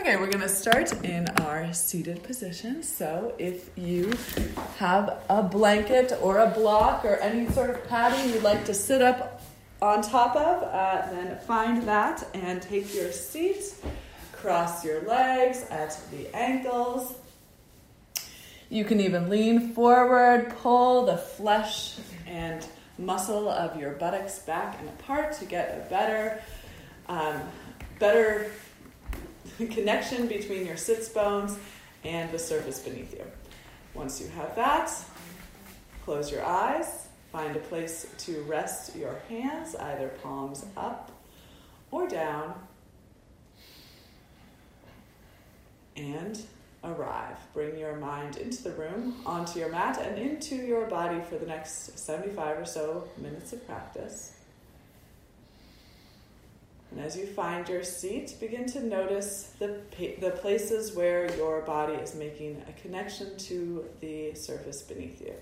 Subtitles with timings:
[0.00, 2.84] Okay, we're gonna start in our seated position.
[2.84, 4.12] So if you
[4.76, 9.02] have a blanket or a block or any sort of padding you'd like to sit
[9.02, 9.42] up
[9.82, 13.74] on top of, uh, then find that and take your seat.
[14.30, 17.14] Cross your legs at the ankles.
[18.70, 22.64] You can even lean forward, pull the flesh and
[22.98, 26.40] muscle of your buttocks back and apart to get a better,
[27.08, 27.40] um,
[27.98, 28.52] better
[29.70, 31.58] connection between your sits bones
[32.04, 33.24] and the surface beneath you.
[33.94, 34.92] Once you have that,
[36.04, 37.08] close your eyes.
[37.32, 41.10] Find a place to rest your hands, either palms up
[41.90, 42.54] or down,
[45.96, 46.40] and
[46.84, 47.36] arrive.
[47.52, 51.46] Bring your mind into the room, onto your mat, and into your body for the
[51.46, 54.37] next 75 or so minutes of practice.
[56.90, 59.80] And as you find your seat, begin to notice the,
[60.20, 65.34] the places where your body is making a connection to the surface beneath you.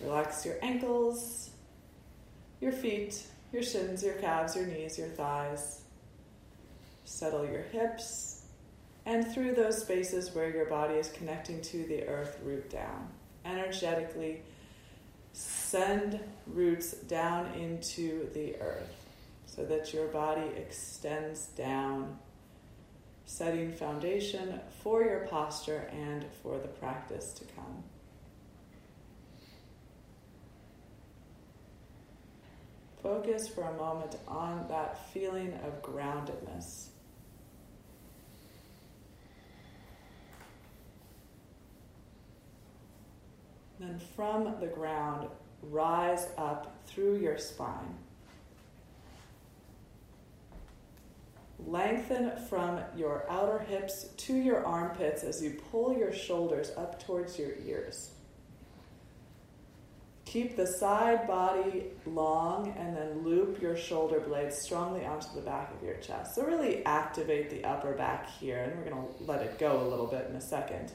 [0.00, 1.50] Relax your ankles,
[2.60, 5.82] your feet, your shins, your calves, your knees, your thighs.
[7.04, 8.44] Settle your hips,
[9.04, 13.08] and through those spaces where your body is connecting to the earth, root down.
[13.44, 14.42] Energetically
[15.32, 18.94] send roots down into the earth
[19.46, 22.18] so that your body extends down,
[23.24, 27.82] setting foundation for your posture and for the practice to come.
[33.02, 36.91] Focus for a moment on that feeling of groundedness.
[43.82, 45.26] Then from the ground,
[45.60, 47.96] rise up through your spine.
[51.66, 57.36] Lengthen from your outer hips to your armpits as you pull your shoulders up towards
[57.40, 58.12] your ears.
[60.26, 65.74] Keep the side body long and then loop your shoulder blades strongly onto the back
[65.74, 66.36] of your chest.
[66.36, 69.88] So, really activate the upper back here, and we're going to let it go a
[69.88, 70.92] little bit in a second.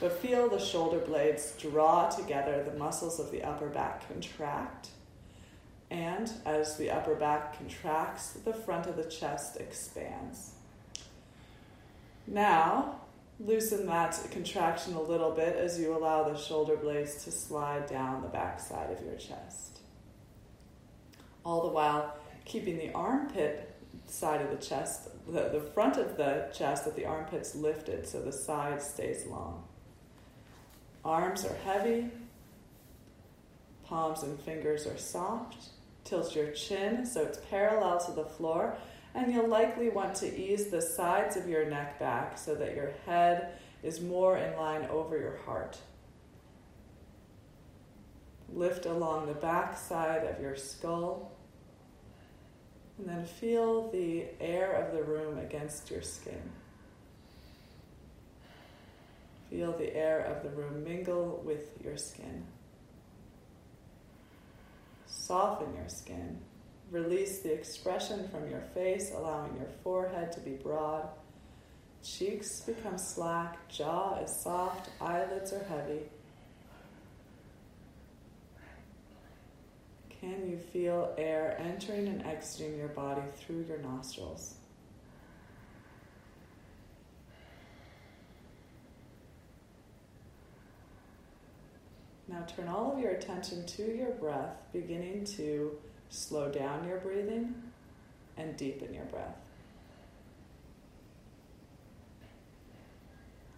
[0.00, 4.88] But feel the shoulder blades draw together, the muscles of the upper back contract.
[5.90, 10.52] And as the upper back contracts, the front of the chest expands.
[12.26, 13.00] Now,
[13.38, 18.22] loosen that contraction a little bit as you allow the shoulder blades to slide down
[18.22, 19.80] the back side of your chest.
[21.44, 23.74] All the while, keeping the armpit
[24.06, 28.22] side of the chest, the, the front of the chest at the armpits lifted so
[28.22, 29.64] the side stays long.
[31.04, 32.10] Arms are heavy,
[33.84, 35.70] palms and fingers are soft.
[36.04, 38.76] Tilt your chin so it's parallel to the floor,
[39.14, 42.92] and you'll likely want to ease the sides of your neck back so that your
[43.06, 43.52] head
[43.82, 45.78] is more in line over your heart.
[48.52, 51.32] Lift along the back side of your skull,
[52.98, 56.50] and then feel the air of the room against your skin.
[59.50, 62.44] Feel the air of the room mingle with your skin.
[65.06, 66.38] Soften your skin.
[66.92, 71.08] Release the expression from your face, allowing your forehead to be broad.
[72.02, 76.00] Cheeks become slack, jaw is soft, eyelids are heavy.
[80.20, 84.54] Can you feel air entering and exiting your body through your nostrils?
[92.30, 95.76] Now turn all of your attention to your breath, beginning to
[96.10, 97.54] slow down your breathing
[98.36, 99.36] and deepen your breath.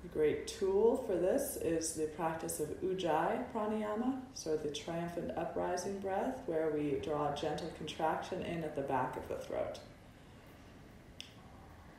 [0.05, 5.99] A great tool for this is the practice of Ujjayi pranayama, so the triumphant uprising
[6.01, 9.81] breath, where we draw a gentle contraction in at the back of the throat.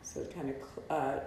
[0.01, 0.55] So it kind of
[0.89, 1.19] uh,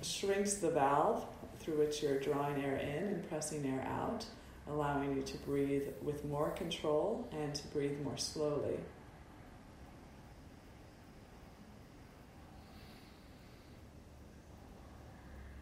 [0.00, 1.26] shrinks the valve
[1.62, 4.26] through which you're drawing air in and pressing air out,
[4.68, 8.78] allowing you to breathe with more control and to breathe more slowly.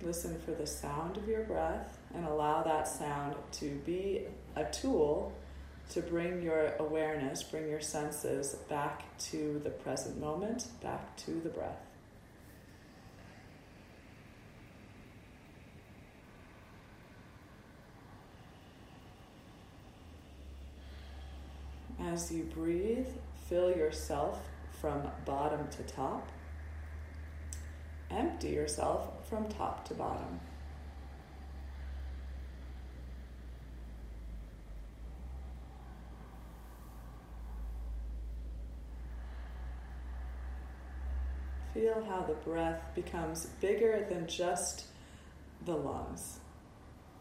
[0.02, 4.23] Listen for the sound of your breath and allow that sound to be
[4.56, 5.32] a tool
[5.91, 11.50] to bring your awareness, bring your senses back to the present moment, back to the
[11.50, 11.89] breath.
[22.06, 23.08] As you breathe,
[23.49, 24.41] fill yourself
[24.81, 26.29] from bottom to top
[28.11, 30.41] empty yourself from top to bottom.
[41.73, 44.87] Feel how the breath becomes bigger than just
[45.64, 46.41] the lungs.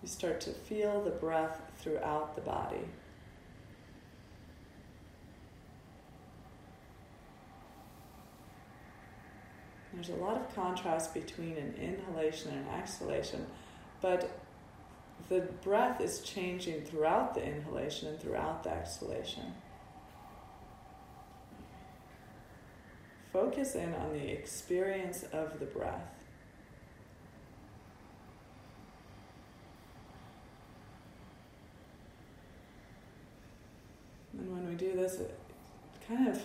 [0.01, 2.85] You start to feel the breath throughout the body.
[9.99, 13.45] There's a lot of contrast between an inhalation and an exhalation,
[13.99, 14.31] but
[15.27, 19.53] the breath is changing throughout the inhalation and throughout the exhalation.
[23.33, 26.07] Focus in on the experience of the breath.
[34.31, 35.37] And when we do this, it
[36.07, 36.41] kind of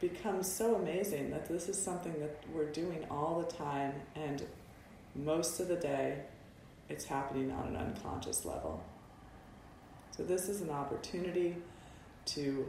[0.00, 4.42] becomes so amazing that this is something that we're doing all the time, and
[5.14, 6.20] most of the day
[6.88, 8.82] it's happening on an unconscious level.
[10.16, 11.56] So, this is an opportunity
[12.26, 12.66] to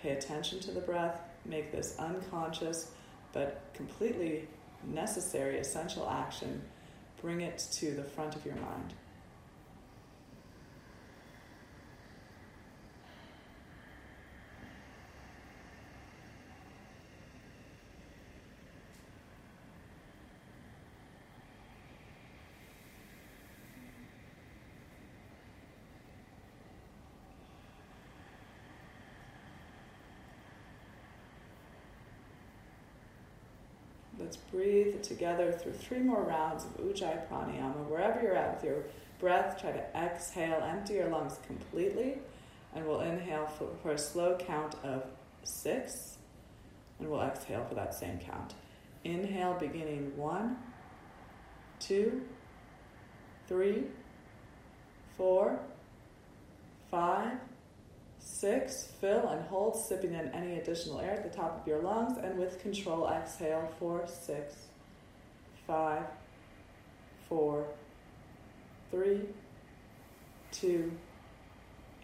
[0.00, 2.92] pay attention to the breath, make this unconscious
[3.32, 4.48] but completely
[4.84, 6.62] necessary, essential action,
[7.20, 8.94] bring it to the front of your mind.
[34.18, 37.88] Let's breathe together through three more rounds of Ujjayi Pranayama.
[37.88, 38.82] Wherever you're at with your
[39.20, 42.18] breath, try to exhale, empty your lungs completely,
[42.74, 45.04] and we'll inhale for, for a slow count of
[45.44, 46.16] six,
[46.98, 48.54] and we'll exhale for that same count.
[49.04, 50.56] Inhale, beginning one,
[51.78, 52.22] two,
[53.46, 53.84] three,
[55.16, 55.60] four,
[56.90, 57.38] five,
[58.30, 62.18] Six, fill and hold, sipping in any additional air at the top of your lungs,
[62.18, 64.54] and with control, exhale for six,
[65.66, 66.04] five,
[67.28, 67.66] four,
[68.92, 69.22] three,
[70.52, 70.92] two,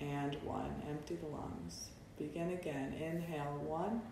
[0.01, 0.75] and one.
[0.89, 1.91] Empty the lungs.
[2.19, 2.95] Begin again.
[2.95, 4.03] Inhale one,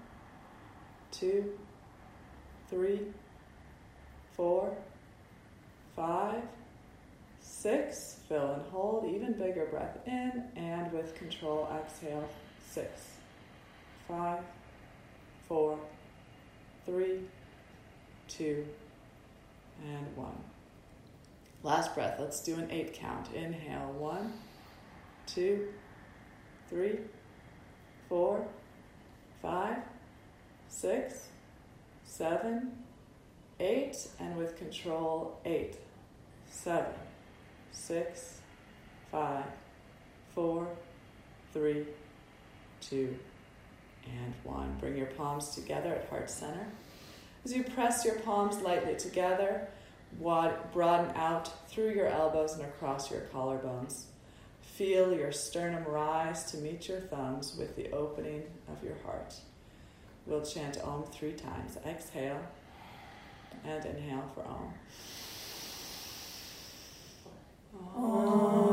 [1.10, 1.58] two,
[2.68, 3.00] three,
[4.34, 4.76] four,
[5.96, 6.42] five,
[7.62, 12.28] Six, fill and hold, even bigger breath in, and with control, exhale.
[12.68, 12.90] Six,
[14.08, 14.40] five,
[15.46, 15.78] four,
[16.84, 17.20] three,
[18.26, 18.66] two,
[19.80, 20.34] and one.
[21.62, 23.32] Last breath, let's do an eight count.
[23.32, 24.32] Inhale, one,
[25.26, 25.68] two,
[26.68, 26.98] three,
[28.08, 28.44] four,
[29.40, 29.76] five,
[30.68, 31.28] six,
[32.02, 32.72] seven,
[33.60, 35.76] eight, and with control, eight,
[36.50, 36.90] seven
[37.72, 38.40] six,
[39.10, 39.44] five,
[40.34, 40.68] four,
[41.52, 41.84] three,
[42.80, 43.16] two,
[44.04, 44.76] and one.
[44.80, 46.66] Bring your palms together at heart center.
[47.44, 49.68] As you press your palms lightly together,
[50.20, 54.04] broaden out through your elbows and across your collarbones.
[54.60, 59.34] Feel your sternum rise to meet your thumbs with the opening of your heart.
[60.26, 61.76] We'll chant Om three times.
[61.84, 62.40] Exhale
[63.64, 64.72] and inhale for Om.
[67.72, 68.71] To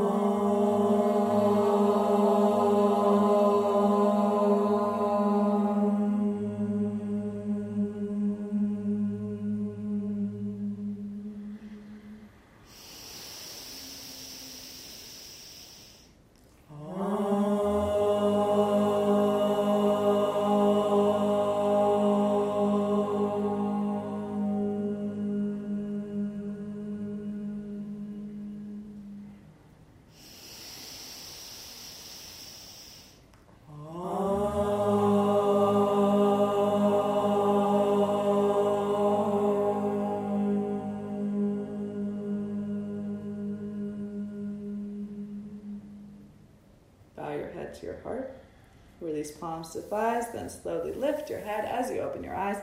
[49.74, 52.58] Thighs, then slowly lift your head as you open your eyes.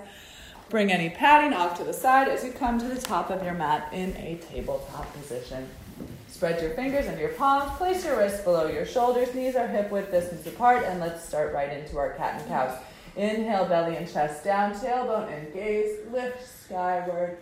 [0.70, 3.54] Bring any padding off to the side as you come to the top of your
[3.54, 5.70] mat in a tabletop position.
[6.28, 9.90] Spread your fingers and your palms, place your wrists below your shoulders, knees are hip
[9.90, 12.78] width distance apart, and let's start right into our cat and cows.
[13.16, 17.38] Inhale, belly and chest down, tailbone and gaze, lift skyward.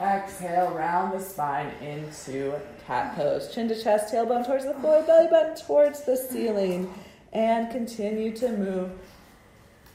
[0.00, 2.54] Exhale, round the spine into
[2.86, 3.52] cat pose.
[3.52, 6.92] Chin to chest, tailbone towards the floor, belly button towards the ceiling.
[7.32, 8.90] And continue to move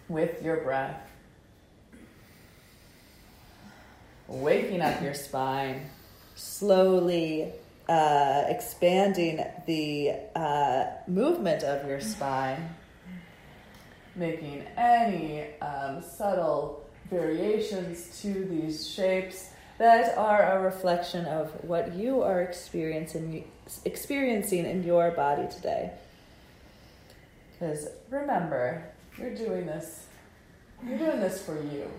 [0.07, 1.05] with your breath.
[4.27, 5.89] waking up your spine,
[6.35, 7.51] slowly
[7.87, 12.69] uh, expanding the uh, movement of your spine,
[14.15, 22.21] making any um, subtle variations to these shapes that are a reflection of what you
[22.21, 23.45] are experiencing
[23.83, 25.91] experiencing in your body today.
[27.59, 30.07] Because remember, you're doing this
[30.83, 31.89] you're doing this for you.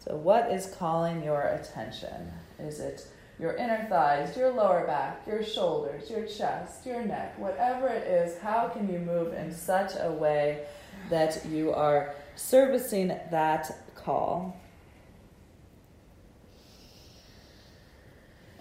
[0.00, 2.32] So, what is calling your attention?
[2.58, 3.06] Is it
[3.38, 8.38] your inner thighs, your lower back, your shoulders, your chest, your neck, whatever it is?
[8.38, 10.66] How can you move in such a way
[11.08, 14.60] that you are servicing that call?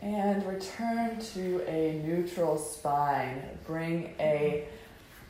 [0.04, 3.42] And return to a neutral spine.
[3.66, 4.68] Bring a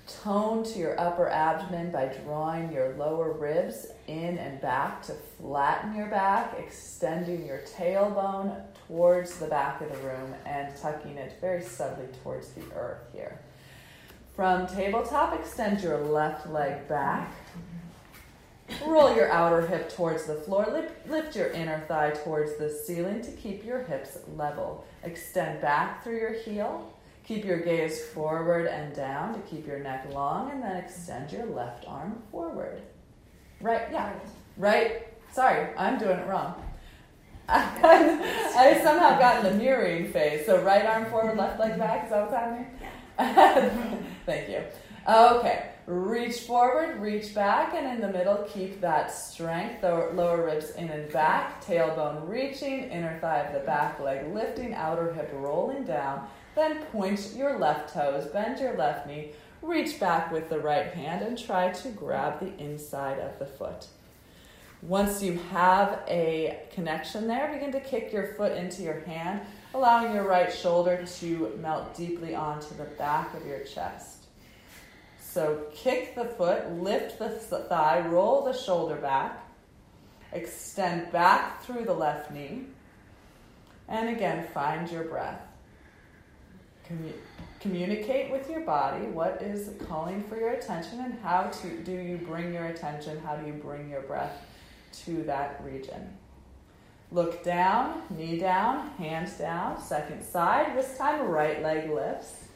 [0.08, 5.96] tone to your upper abdomen by drawing your lower ribs in and back to flatten
[5.96, 11.62] your back, extending your tailbone towards the back of the room and tucking it very
[11.62, 13.40] subtly towards the earth here.
[14.36, 17.32] From tabletop, extend your left leg back.
[18.86, 20.68] Roll your outer hip towards the floor.
[20.72, 24.86] Lift, lift your inner thigh towards the ceiling to keep your hips level.
[25.04, 26.94] Extend back through your heel
[27.26, 31.46] Keep your gaze forward and down to keep your neck long, and then extend your
[31.46, 32.82] left arm forward.
[33.62, 34.12] Right, yeah.
[34.58, 35.08] Right.
[35.32, 36.62] Sorry, I'm doing it wrong.
[37.48, 40.46] I somehow got in the mirroring phase.
[40.46, 42.06] So right arm forward, left leg back.
[42.06, 42.68] Is that what's happening?
[44.26, 44.62] Thank you.
[45.08, 45.70] Okay.
[45.86, 49.84] Reach forward, reach back, and in the middle, keep that strength.
[49.84, 55.14] Lower ribs in and back, tailbone reaching, inner thigh of the back leg lifting, outer
[55.14, 60.50] hip rolling down then point your left toes, bend your left knee, reach back with
[60.50, 63.88] the right hand, and try to grab the inside of the foot.
[64.82, 69.42] Once you have a connection there, begin to kick your foot into your hand,
[69.74, 74.13] allowing your right shoulder to melt deeply onto the back of your chest.
[75.34, 79.44] So kick the foot, lift the thigh, roll the shoulder back,
[80.32, 82.66] extend back through the left knee,
[83.90, 85.42] and again, find your breath.
[86.88, 87.14] Commu-
[87.62, 92.18] communicate with your body what is calling for your attention and how to do you
[92.18, 94.46] bring your attention how do you bring your breath
[94.92, 96.16] to that region.
[97.12, 102.50] Look down knee down hands down second side this time right leg lifts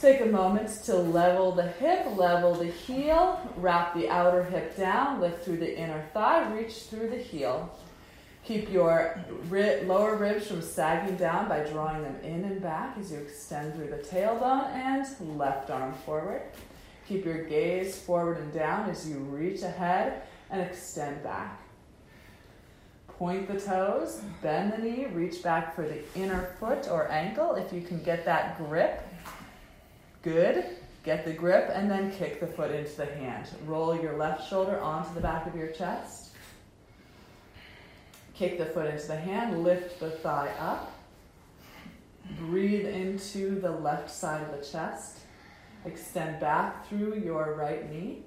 [0.00, 5.20] Take a moment to level the hip, level the heel, wrap the outer hip down,
[5.20, 7.70] lift through the inner thigh, reach through the heel.
[8.44, 13.12] Keep your ri- lower ribs from sagging down by drawing them in and back as
[13.12, 16.42] you extend through the tailbone and left arm forward.
[17.06, 21.60] Keep your gaze forward and down as you reach ahead and extend back.
[23.08, 27.70] Point the toes, bend the knee, reach back for the inner foot or ankle if
[27.70, 29.06] you can get that grip.
[30.22, 30.64] Good.
[31.02, 33.48] Get the grip and then kick the foot into the hand.
[33.66, 36.30] Roll your left shoulder onto the back of your chest.
[38.34, 40.92] Kick the foot into the hand, lift the thigh up.
[42.38, 45.18] Breathe into the left side of the chest.
[45.86, 48.22] Extend back through your right knee.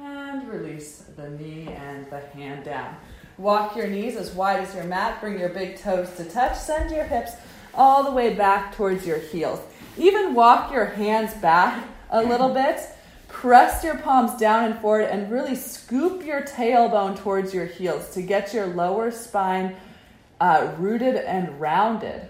[0.00, 2.96] And release the knee and the hand down.
[3.38, 5.20] Walk your knees as wide as your mat.
[5.20, 6.56] Bring your big toes to touch.
[6.56, 7.32] Send your hips
[7.76, 9.60] all the way back towards your heels.
[9.96, 12.80] Even walk your hands back a little bit
[13.34, 18.22] Press your palms down and forward and really scoop your tailbone towards your heels to
[18.22, 19.76] get your lower spine
[20.40, 22.28] uh, rooted and rounded.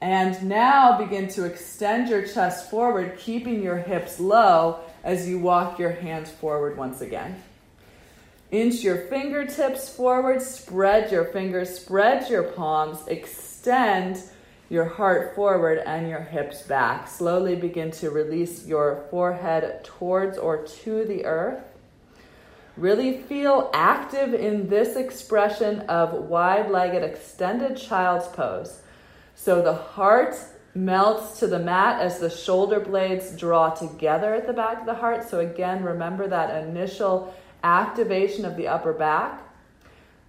[0.00, 5.78] And now begin to extend your chest forward, keeping your hips low as you walk
[5.78, 7.42] your hands forward once again.
[8.50, 14.22] Inch your fingertips forward, spread your fingers, spread your palms, extend
[14.68, 17.08] your heart forward and your hips back.
[17.08, 21.62] Slowly begin to release your forehead towards or to the earth.
[22.76, 28.80] Really feel active in this expression of wide legged extended child's pose.
[29.36, 30.34] So the heart
[30.74, 34.94] melts to the mat as the shoulder blades draw together at the back of the
[34.94, 35.28] heart.
[35.28, 39.40] So, again, remember that initial activation of the upper back.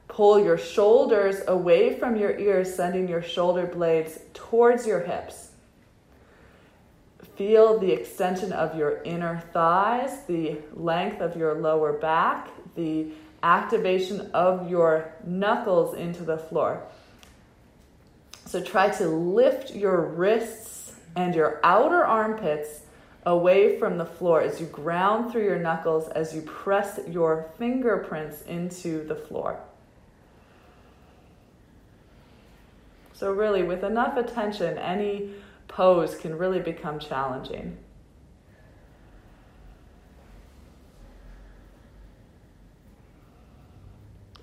[0.08, 5.50] Pull your shoulders away from your ears, sending your shoulder blades towards your hips.
[7.36, 13.08] Feel the extension of your inner thighs, the length of your lower back, the
[13.44, 16.84] activation of your knuckles into the floor.
[18.46, 22.82] So try to lift your wrists and your outer armpits
[23.26, 28.44] away from the floor as you ground through your knuckles as you press your fingerprints
[28.44, 29.60] into the floor.
[33.16, 35.32] So, really, with enough attention, any
[35.70, 37.78] pose can really become challenging.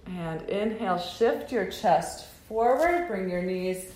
[0.07, 3.93] And inhale, shift your chest forward, bring your knees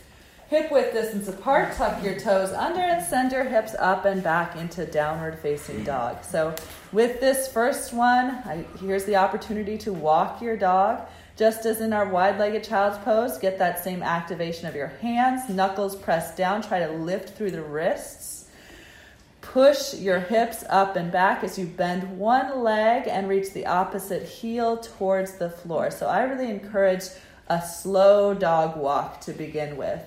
[0.48, 4.56] hip width distance apart, tuck your toes under, and send your hips up and back
[4.56, 6.22] into downward facing dog.
[6.22, 6.54] So,
[6.92, 11.08] with this first one, I, here's the opportunity to walk your dog.
[11.36, 15.50] Just as in our wide legged child's pose, get that same activation of your hands,
[15.50, 18.48] knuckles pressed down, try to lift through the wrists.
[19.42, 24.22] Push your hips up and back as you bend one leg and reach the opposite
[24.22, 25.90] heel towards the floor.
[25.90, 27.04] So I really encourage
[27.48, 30.02] a slow dog walk to begin with.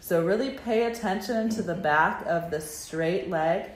[0.00, 3.70] So really pay attention to the back of the straight leg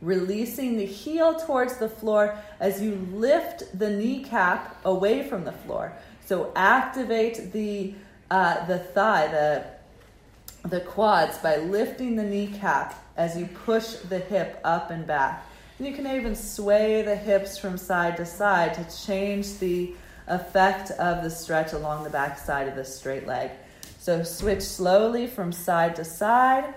[0.00, 5.92] releasing the heel towards the floor as you lift the kneecap away from the floor.
[6.26, 7.94] So activate the
[8.30, 9.64] uh, the thigh, the
[10.68, 15.46] the quads by lifting the kneecap as you push the hip up and back.
[15.78, 19.94] And you can even sway the hips from side to side to change the
[20.28, 23.50] effect of the stretch along the back side of the straight leg.
[23.98, 26.72] So switch slowly from side to side.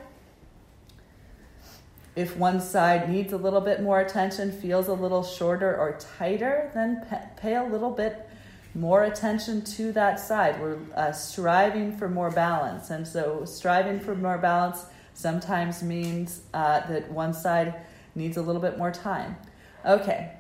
[2.15, 6.69] If one side needs a little bit more attention, feels a little shorter or tighter,
[6.73, 7.05] then
[7.37, 8.29] pay a little bit
[8.75, 10.61] more attention to that side.
[10.61, 12.91] We're uh, striving for more balance.
[12.91, 17.75] And so, striving for more balance sometimes means uh, that one side
[18.15, 19.35] needs a little bit more time.
[19.85, 20.33] Okay.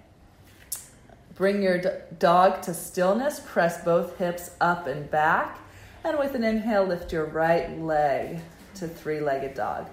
[1.35, 1.81] Bring your
[2.19, 3.41] dog to stillness.
[3.43, 5.59] Press both hips up and back.
[6.03, 8.41] And with an inhale, lift your right leg
[8.75, 9.89] to three legged dog.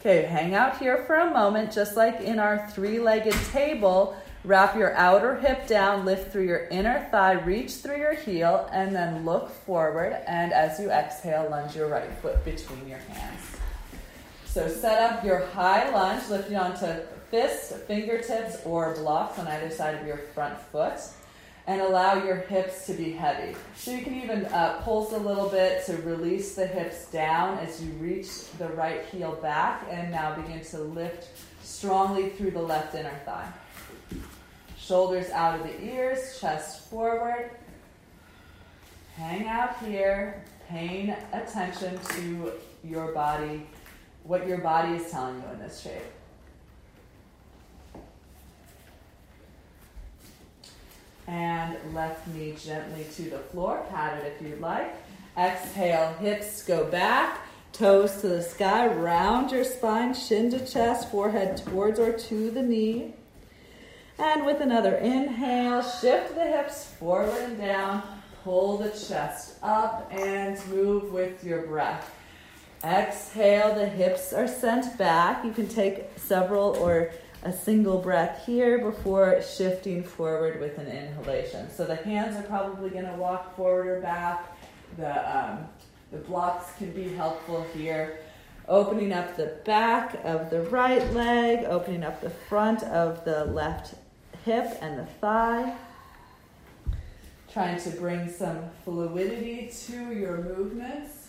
[0.00, 4.16] Okay, hang out here for a moment, just like in our three legged table.
[4.44, 8.94] Wrap your outer hip down, lift through your inner thigh, reach through your heel, and
[8.94, 10.16] then look forward.
[10.28, 13.40] And as you exhale, lunge your right foot between your hands.
[14.44, 19.96] So set up your high lunge, lifting onto fists, fingertips, or blocks on either side
[19.96, 21.00] of your front foot
[21.66, 23.56] and allow your hips to be heavy.
[23.76, 27.82] So you can even uh, pulse a little bit to release the hips down as
[27.82, 31.28] you reach the right heel back and now begin to lift
[31.62, 33.48] strongly through the left inner thigh.
[34.78, 37.50] Shoulders out of the ears, chest forward.
[39.16, 42.52] Hang out here, paying attention to
[42.84, 43.66] your body,
[44.22, 46.04] what your body is telling you in this shape.
[51.26, 53.84] And left knee gently to the floor.
[53.90, 54.94] Pat it if you'd like.
[55.36, 57.40] Exhale, hips go back,
[57.72, 62.62] toes to the sky, round your spine, shin to chest, forehead towards or to the
[62.62, 63.14] knee.
[64.18, 68.02] And with another inhale, shift the hips forward and down,
[68.42, 72.14] pull the chest up and move with your breath.
[72.82, 75.44] Exhale, the hips are sent back.
[75.44, 77.10] You can take several or
[77.42, 81.70] a single breath here before shifting forward with an inhalation.
[81.70, 84.56] So the hands are probably going to walk forward or back.
[84.96, 85.68] The, um,
[86.10, 88.18] the blocks can be helpful here.
[88.68, 93.94] Opening up the back of the right leg, opening up the front of the left
[94.44, 95.76] hip and the thigh.
[97.52, 101.25] Trying to bring some fluidity to your movements.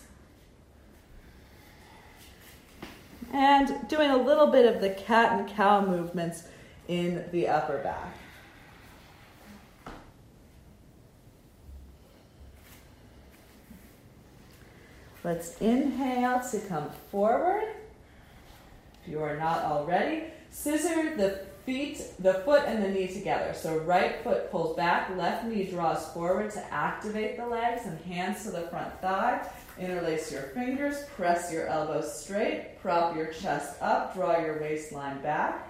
[3.32, 6.44] And doing a little bit of the cat and cow movements
[6.88, 8.16] in the upper back.
[15.24, 17.64] Let's inhale to come forward.
[19.02, 23.52] If you are not already, scissor the feet, the foot and the knee together.
[23.52, 28.44] So right foot pulls back, left knee draws forward to activate the legs and hands
[28.44, 29.46] to the front thigh.
[29.78, 35.68] Interlace your fingers, press your elbows straight, prop your chest up, draw your waistline back.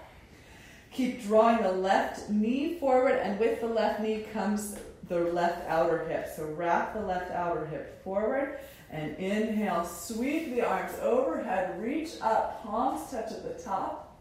[0.90, 6.06] Keep drawing the left knee forward, and with the left knee comes the left outer
[6.08, 6.28] hip.
[6.34, 8.58] So wrap the left outer hip forward
[8.90, 14.16] and inhale, sweep the arms overhead, reach up, palms touch at the top,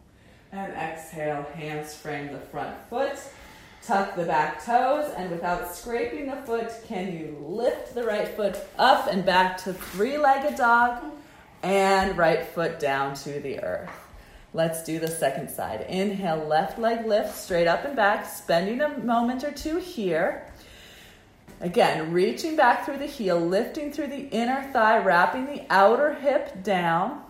[0.51, 3.17] and exhale, hands frame the front foot.
[3.87, 8.57] Tuck the back toes, and without scraping the foot, can you lift the right foot
[8.77, 11.01] up and back to three legged dog
[11.63, 13.89] and right foot down to the earth?
[14.53, 15.85] Let's do the second side.
[15.87, 20.51] Inhale, left leg lift straight up and back, spending a moment or two here.
[21.61, 26.61] Again, reaching back through the heel, lifting through the inner thigh, wrapping the outer hip
[26.61, 27.23] down.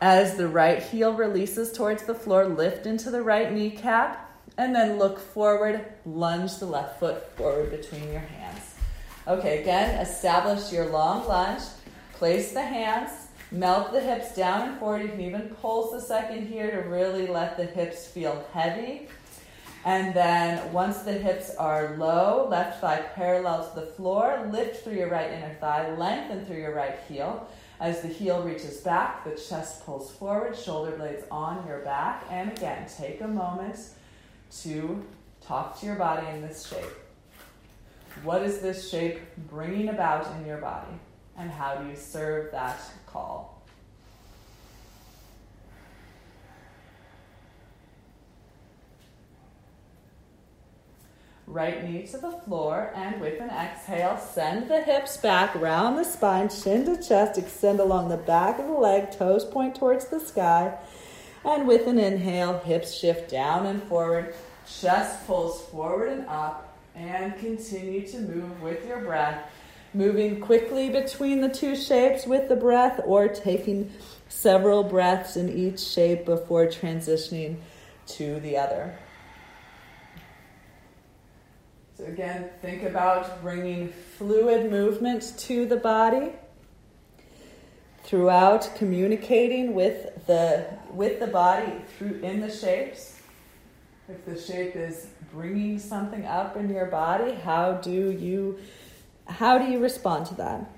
[0.00, 4.98] As the right heel releases towards the floor, lift into the right kneecap and then
[4.98, 8.74] look forward, lunge the left foot forward between your hands.
[9.26, 11.62] Okay, again, establish your long lunge.
[12.14, 15.02] Place the hands, melt the hips down and forward.
[15.02, 19.08] You can even pulse a second here to really let the hips feel heavy.
[19.84, 24.94] And then once the hips are low, left thigh parallel to the floor, lift through
[24.94, 27.48] your right inner thigh, lengthen through your right heel.
[27.80, 32.24] As the heel reaches back, the chest pulls forward, shoulder blades on your back.
[32.30, 33.78] And again, take a moment
[34.60, 35.04] to
[35.40, 36.84] talk to your body in this shape.
[38.22, 40.92] What is this shape bringing about in your body?
[41.36, 43.62] And how do you serve that call?
[51.46, 56.04] Right knee to the floor, and with an exhale, send the hips back, round the
[56.04, 60.20] spine, chin to chest, extend along the back of the leg, toes point towards the
[60.20, 60.78] sky.
[61.44, 64.34] And with an inhale, hips shift down and forward,
[64.66, 69.50] chest pulls forward and up, and continue to move with your breath,
[69.92, 73.90] moving quickly between the two shapes with the breath or taking
[74.28, 77.56] several breaths in each shape before transitioning
[78.06, 78.96] to the other.
[81.98, 86.32] So, again, think about bringing fluid movement to the body
[88.02, 93.20] throughout communicating with the, with the body through, in the shapes.
[94.08, 98.58] If the shape is bringing something up in your body, how do you
[99.26, 100.70] how do you respond to that?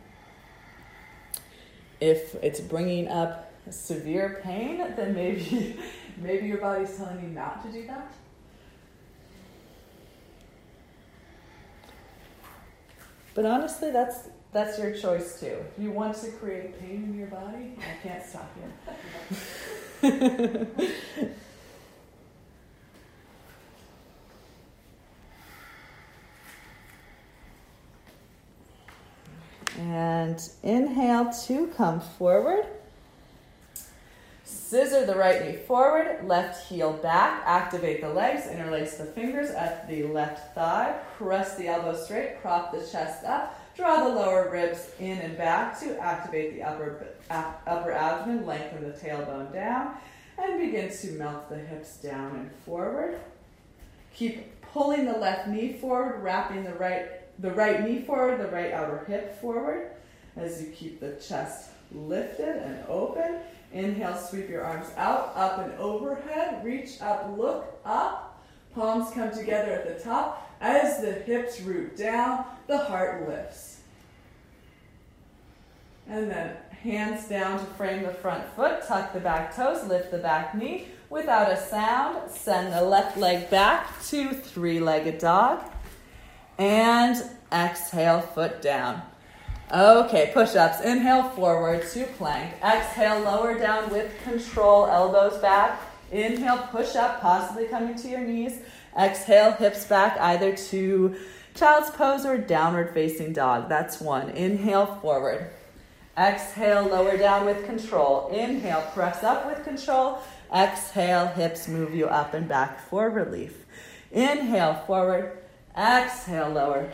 [2.00, 5.79] If it's bringing up severe pain, then maybe
[6.18, 8.12] maybe your body's telling you not to do that.
[13.35, 15.57] But honestly, that's that's your choice too.
[15.77, 19.37] If you want to create pain in your body, I can't stop you.
[29.78, 32.66] and inhale to come forward.
[34.44, 39.88] Scissor the right knee forward, left heel back, activate the legs, interlace the fingers at
[39.88, 44.90] the left thigh, press the elbows straight, prop the chest up, draw the lower ribs
[45.00, 49.96] in and back to activate the upper, upper abdomen, lengthen the tailbone down,
[50.38, 53.18] and begin to melt the hips down and forward.
[54.14, 57.06] Keep pulling the left knee forward, wrapping the right,
[57.40, 59.90] the right knee forward, the right outer hip forward
[60.37, 63.38] as you keep the chest lifted and open.
[63.72, 66.64] Inhale, sweep your arms out, up and overhead.
[66.64, 68.23] Reach up, look up.
[68.74, 70.50] Palms come together at the top.
[70.60, 73.80] As the hips root down, the heart lifts.
[76.08, 78.87] And then hands down to frame the front foot.
[78.87, 80.88] Tuck the back toes, lift the back knee.
[81.08, 85.62] Without a sound, send the left leg back to three legged dog.
[86.58, 87.16] And
[87.52, 89.02] exhale, foot down.
[89.72, 90.80] Okay, push ups.
[90.82, 92.54] Inhale forward to plank.
[92.62, 95.80] Exhale, lower down with control, elbows back.
[96.14, 98.61] Inhale, push up, possibly coming to your knees.
[98.96, 101.16] Exhale, hips back either to
[101.57, 103.68] child's pose or downward facing dog.
[103.68, 104.31] That's one.
[104.31, 105.50] Inhale, forward.
[106.16, 108.29] Exhale, lower down with control.
[108.29, 110.20] Inhale, press up with control.
[110.55, 113.64] Exhale, hips move you up and back for relief.
[114.12, 115.37] Inhale, forward.
[115.77, 116.92] Exhale, lower.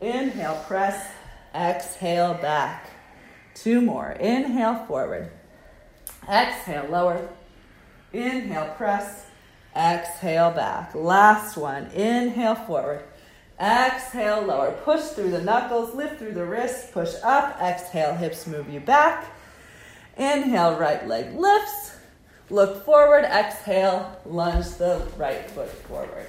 [0.00, 1.10] Inhale, press.
[1.52, 2.90] Exhale back.
[3.54, 4.12] Two more.
[4.12, 5.32] Inhale forward.
[6.30, 7.28] Exhale lower.
[8.12, 9.26] Inhale press.
[9.74, 10.94] Exhale back.
[10.94, 11.86] Last one.
[11.86, 13.04] Inhale forward.
[13.58, 14.72] Exhale lower.
[14.84, 15.94] Push through the knuckles.
[15.94, 16.90] Lift through the wrists.
[16.90, 17.58] Push up.
[17.60, 18.14] Exhale.
[18.14, 19.24] Hips move you back.
[20.16, 20.76] Inhale.
[20.76, 21.96] Right leg lifts.
[22.50, 23.24] Look forward.
[23.24, 24.20] Exhale.
[24.26, 26.26] Lunge the right foot forward.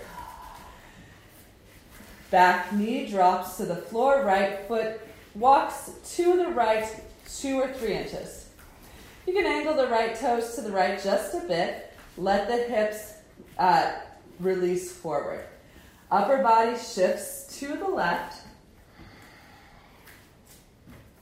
[2.31, 4.23] Back knee drops to the floor.
[4.23, 5.01] Right foot
[5.35, 6.87] walks to the right
[7.27, 8.42] two or three inches.
[9.25, 11.93] You can angle the right toes to the right just a bit.
[12.17, 13.13] Let the hips
[13.57, 13.93] uh,
[14.39, 15.45] release forward.
[16.11, 18.45] Upper body shifts to the left.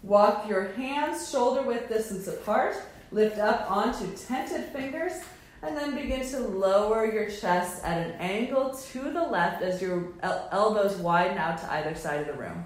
[0.03, 2.75] Walk your hands shoulder width distance apart.
[3.11, 5.13] Lift up onto tented fingers
[5.61, 10.11] and then begin to lower your chest at an angle to the left as your
[10.23, 12.65] el- elbows widen out to either side of the room.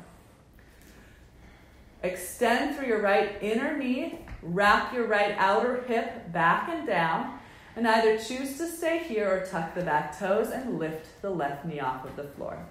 [2.03, 7.39] Extend through your right inner knee, wrap your right outer hip back and down,
[7.75, 11.65] and either choose to stay here or tuck the back toes and lift the left
[11.65, 12.65] knee off of the floor.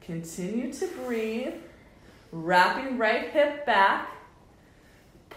[0.00, 1.54] Continue to breathe,
[2.32, 4.14] wrapping right hip back,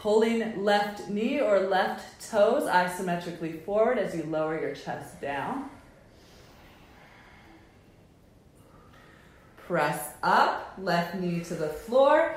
[0.01, 5.71] Pulling left knee or left toes isometrically forward as you lower your chest down.
[9.57, 12.35] Press up, left knee to the floor.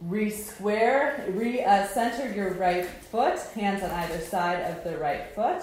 [0.00, 5.62] Re-square, re-center your right foot, hands on either side of the right foot.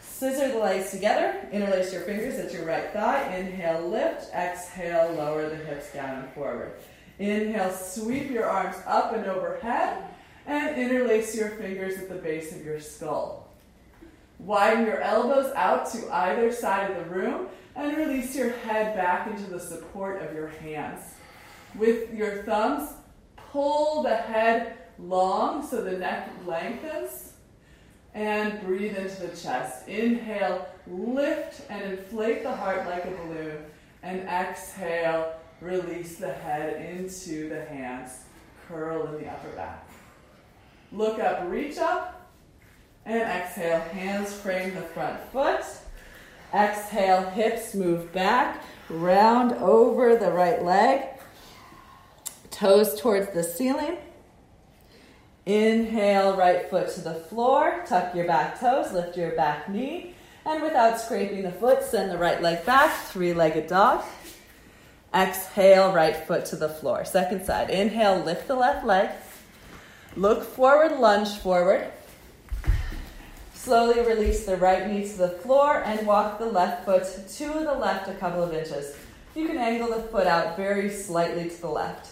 [0.00, 3.34] Scissor the legs together, interlace your fingers at your right thigh.
[3.36, 4.32] Inhale, lift.
[4.34, 6.72] Exhale, lower the hips down and forward.
[7.18, 10.04] Inhale, sweep your arms up and overhead,
[10.46, 13.48] and interlace your fingers at the base of your skull.
[14.40, 19.28] Widen your elbows out to either side of the room and release your head back
[19.28, 21.14] into the support of your hands.
[21.76, 22.90] With your thumbs,
[23.52, 27.34] pull the head long so the neck lengthens
[28.14, 29.86] and breathe into the chest.
[29.86, 33.58] Inhale, lift and inflate the heart like a balloon,
[34.02, 38.24] and exhale, release the head into the hands,
[38.66, 39.88] curl in the upper back.
[40.90, 42.30] Look up, reach up,
[43.06, 45.64] and exhale, hands frame the front foot.
[46.54, 51.11] Exhale, hips move back, round over the right leg,
[52.52, 53.96] toes towards the ceiling.
[55.44, 60.14] Inhale, right foot to the floor, tuck your back toes, lift your back knee,
[60.46, 64.04] and without scraping the foot, send the right leg back, three legged dog.
[65.14, 67.04] Exhale, right foot to the floor.
[67.04, 67.70] Second side.
[67.70, 69.10] Inhale, lift the left leg.
[70.16, 71.90] Look forward, lunge forward.
[73.52, 77.74] Slowly release the right knee to the floor and walk the left foot to the
[77.74, 78.96] left a couple of inches.
[79.34, 82.11] You can angle the foot out very slightly to the left.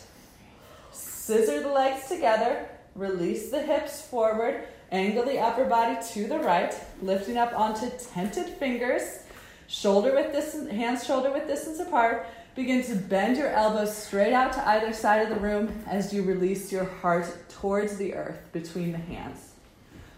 [1.31, 6.75] Scissor the legs together, release the hips forward, angle the upper body to the right,
[7.03, 9.21] lifting up onto tented fingers,
[9.69, 12.27] shoulder with distance, hands shoulder width distance apart.
[12.57, 16.25] Begin to bend your elbows straight out to either side of the room as you
[16.25, 19.53] release your heart towards the earth between the hands.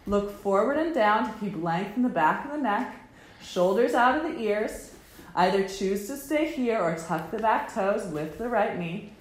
[0.06, 3.06] Look forward and down to keep length in the back of the neck,
[3.42, 4.94] shoulders out of the ears.
[5.34, 9.11] Either choose to stay here or tuck the back toes, lift the right knee.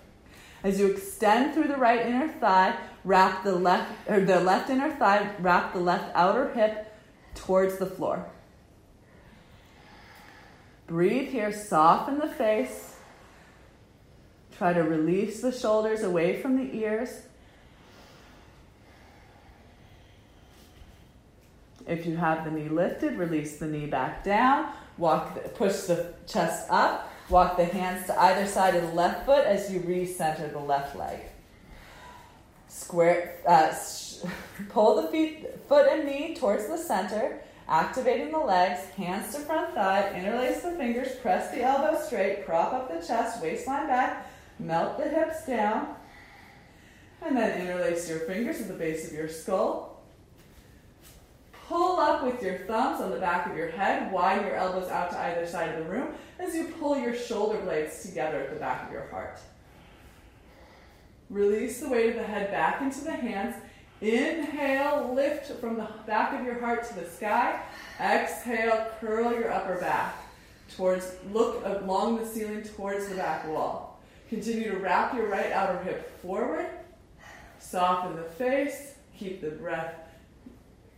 [0.64, 4.92] As you extend through the right inner thigh, wrap the left or the left inner
[4.92, 6.96] thigh, wrap the left outer hip
[7.34, 8.28] towards the floor.
[10.88, 12.96] Breathe here, soften the face.
[14.58, 17.24] Try to release the shoulders away from the ears.
[21.88, 24.72] If you have the knee lifted, release the knee back down.
[24.98, 27.11] Walk, push the chest up.
[27.30, 30.96] Walk the hands to either side of the left foot as you recenter the left
[30.96, 31.20] leg.
[32.68, 33.74] Square, uh,
[34.70, 39.74] pull the feet, foot and knee towards the center, activating the legs, hands to front
[39.74, 44.28] thigh, interlace the fingers, press the elbow straight, prop up the chest, waistline back,
[44.60, 45.96] melt the hips down,
[47.22, 49.91] and then interlace your fingers at the base of your skull
[51.72, 55.10] Pull up with your thumbs on the back of your head, widen your elbows out
[55.12, 58.58] to either side of the room as you pull your shoulder blades together at the
[58.60, 59.40] back of your heart.
[61.30, 63.56] Release the weight of the head back into the hands.
[64.02, 67.62] Inhale, lift from the back of your heart to the sky.
[68.02, 70.14] Exhale, curl your upper back
[70.76, 74.02] towards, look along the ceiling towards the back wall.
[74.28, 76.66] Continue to wrap your right outer hip forward.
[77.60, 78.96] Soften the face.
[79.18, 80.01] Keep the breath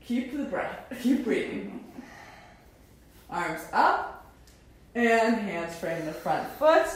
[0.05, 0.77] Keep the breath.
[1.01, 1.83] Keep breathing.
[3.29, 4.31] Arms up
[4.95, 6.87] and hands frame the front foot.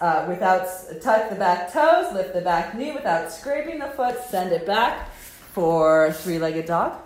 [0.00, 0.66] Uh, without
[1.00, 4.18] tuck the back toes, lift the back knee without scraping the foot.
[4.28, 7.00] Send it back for three-legged dog.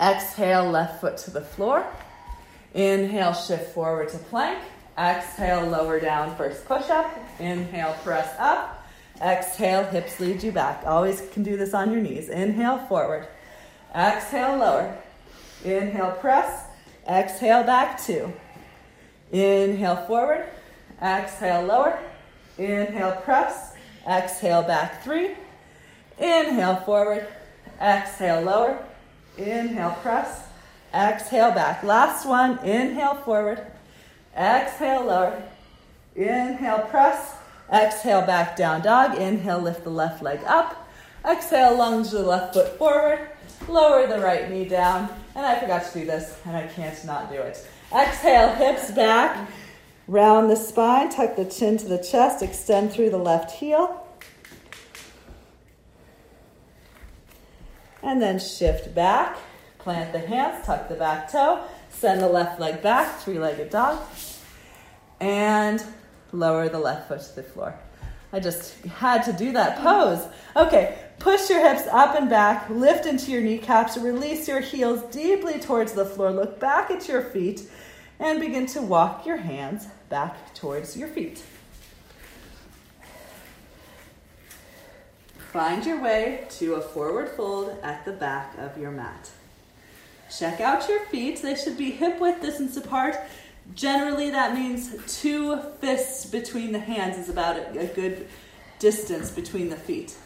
[0.00, 1.86] Exhale, left foot to the floor.
[2.74, 4.58] Inhale, shift forward to plank.
[4.98, 7.10] Exhale, lower down, first push up.
[7.38, 8.81] Inhale, press up.
[9.22, 10.82] Exhale, hips lead you back.
[10.84, 12.28] Always can do this on your knees.
[12.28, 13.28] Inhale, forward.
[13.94, 14.96] Exhale, lower.
[15.64, 16.64] Inhale, press.
[17.08, 18.32] Exhale, back two.
[19.30, 20.46] Inhale, forward.
[21.00, 21.98] Exhale, lower.
[22.58, 23.74] Inhale, press.
[24.08, 25.36] Exhale, back three.
[26.18, 27.28] Inhale, forward.
[27.80, 28.84] Exhale, lower.
[29.38, 30.48] Inhale, press.
[30.92, 31.84] Exhale, back.
[31.84, 32.58] Last one.
[32.64, 33.64] Inhale, forward.
[34.36, 35.42] Exhale, lower.
[36.16, 37.36] Inhale, press.
[37.72, 39.16] Exhale, back down dog.
[39.16, 40.88] Inhale, lift the left leg up.
[41.24, 43.30] Exhale, lunge the left foot forward.
[43.68, 45.08] Lower the right knee down.
[45.34, 47.66] And I forgot to do this, and I can't not do it.
[47.94, 49.48] Exhale, hips back.
[50.06, 54.06] Round the spine, tuck the chin to the chest, extend through the left heel.
[58.02, 59.38] And then shift back,
[59.78, 64.00] plant the hands, tuck the back toe, send the left leg back, three legged dog.
[65.20, 65.82] And
[66.32, 67.74] lower the left foot to the floor.
[68.32, 70.26] I just had to do that pose.
[70.56, 75.60] Okay, push your hips up and back, lift into your kneecaps, release your heels deeply
[75.60, 77.68] towards the floor, look back at your feet,
[78.18, 81.42] and begin to walk your hands back towards your feet.
[85.52, 89.30] Find your way to a forward fold at the back of your mat.
[90.38, 91.42] Check out your feet.
[91.42, 93.16] They should be hip width distance apart.
[93.74, 98.28] Generally, that means two fists between the hands is about a, good
[98.78, 100.16] distance between the feet.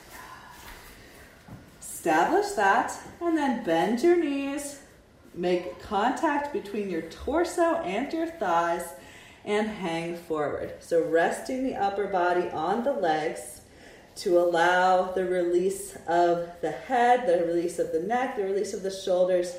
[1.81, 4.81] Establish that, and then bend your knees.
[5.35, 8.95] Make contact between your torso and your thighs,
[9.45, 10.75] and hang forward.
[10.81, 13.61] So, resting the upper body on the legs
[14.17, 18.83] to allow the release of the head, the release of the neck, the release of
[18.83, 19.55] the shoulders,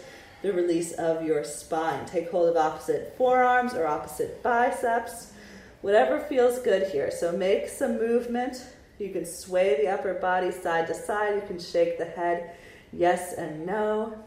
[0.48, 2.06] the release of your spine.
[2.06, 5.34] Take hold of opposite forearms or opposite biceps,
[5.82, 7.12] whatever feels good here.
[7.12, 8.64] So make some movement.
[8.98, 11.36] You can sway the upper body side to side.
[11.36, 12.56] You can shake the head
[12.94, 14.18] yes and no.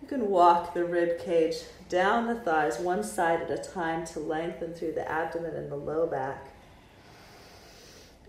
[0.00, 1.56] You can walk the rib cage
[1.88, 5.76] down the thighs one side at a time to lengthen through the abdomen and the
[5.76, 6.46] low back.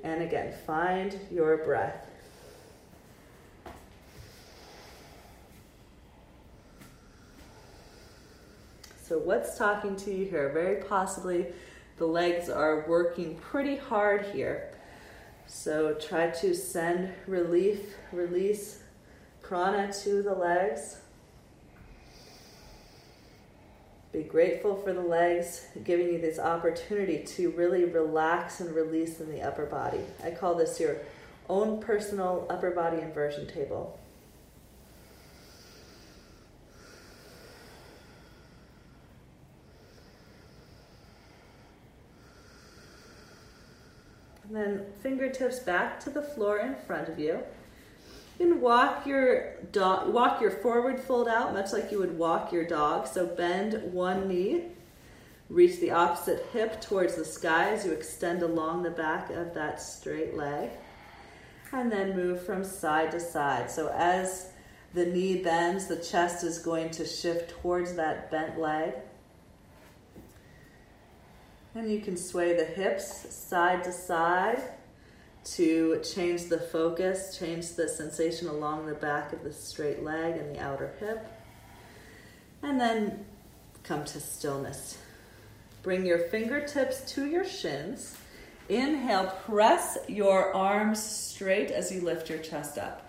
[0.04, 2.08] And again, find your breath.
[9.12, 10.48] So, what's talking to you here?
[10.54, 11.48] Very possibly
[11.98, 14.72] the legs are working pretty hard here.
[15.48, 18.84] So, try to send relief, release
[19.42, 21.02] prana to the legs.
[24.14, 29.30] Be grateful for the legs giving you this opportunity to really relax and release in
[29.30, 30.06] the upper body.
[30.24, 30.96] I call this your
[31.50, 34.00] own personal upper body inversion table.
[44.52, 47.40] And then fingertips back to the floor in front of you.
[48.38, 52.52] You can walk your dog, walk your forward fold out, much like you would walk
[52.52, 53.08] your dog.
[53.08, 54.64] So bend one knee,
[55.50, 59.82] reach the opposite hip towards the sky as you extend along the back of that
[59.82, 60.72] straight leg,
[61.72, 63.72] and then move from side to side.
[63.72, 64.50] So as
[64.94, 68.96] the knee bends, the chest is going to shift towards that bent leg.
[71.74, 74.62] And you can sway the hips side to side
[75.44, 80.56] to change the focus, change the sensation along the back of the straight leg and
[80.56, 81.26] the outer hip.
[82.62, 83.26] And then
[83.84, 84.98] come to stillness.
[85.82, 88.18] Bring your fingertips to your shins.
[88.70, 93.08] Inhale, press your arms straight as you lift your chest up.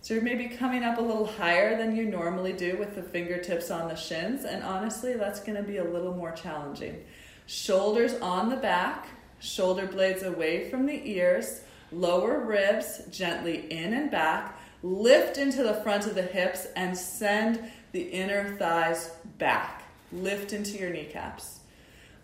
[0.00, 3.70] So you're maybe coming up a little higher than you normally do with the fingertips
[3.70, 7.04] on the shins, and honestly, that's going to be a little more challenging.
[7.52, 11.60] Shoulders on the back, shoulder blades away from the ears,
[11.92, 17.60] lower ribs gently in and back, lift into the front of the hips, and send
[17.92, 19.82] the inner thighs back.
[20.12, 21.60] Lift into your kneecaps.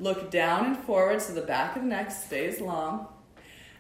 [0.01, 3.09] Look down and forward so the back of the neck stays long.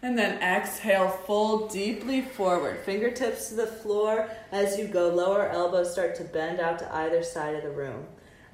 [0.03, 2.81] And then exhale, fold deeply forward.
[2.81, 5.09] Fingertips to the floor as you go.
[5.09, 8.05] Lower elbows start to bend out to either side of the room.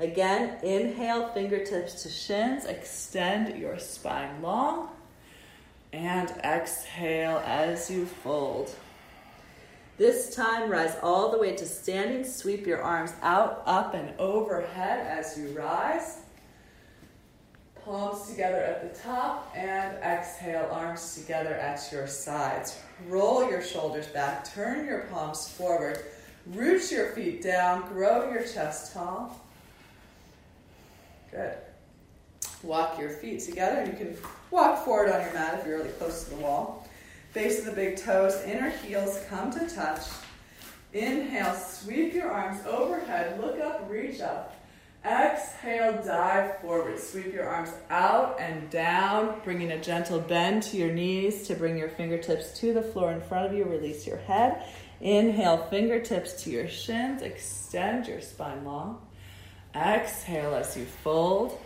[0.00, 4.88] Again, inhale, fingertips to shins, extend your spine long,
[5.92, 8.74] and exhale as you fold.
[9.96, 12.24] This time, rise all the way to standing.
[12.24, 16.18] Sweep your arms out, up, and overhead as you rise.
[17.84, 22.80] Palms together at the top, and exhale, arms together at your sides.
[23.06, 26.04] Roll your shoulders back, turn your palms forward,
[26.46, 29.43] root your feet down, grow your chest tall.
[31.34, 31.54] Good.
[32.62, 34.16] Walk your feet together, and you can
[34.52, 36.88] walk forward on your mat if you're really close to the wall.
[37.32, 40.02] Base of the big toes, inner heels come to touch.
[40.92, 44.54] Inhale, sweep your arms overhead, look up, reach up.
[45.04, 47.00] Exhale, dive forward.
[47.00, 51.76] Sweep your arms out and down, bringing a gentle bend to your knees to bring
[51.76, 53.64] your fingertips to the floor in front of you.
[53.64, 54.64] Release your head.
[55.00, 57.22] Inhale, fingertips to your shins.
[57.22, 59.04] Extend your spine long.
[59.74, 61.58] Exhale as you fold.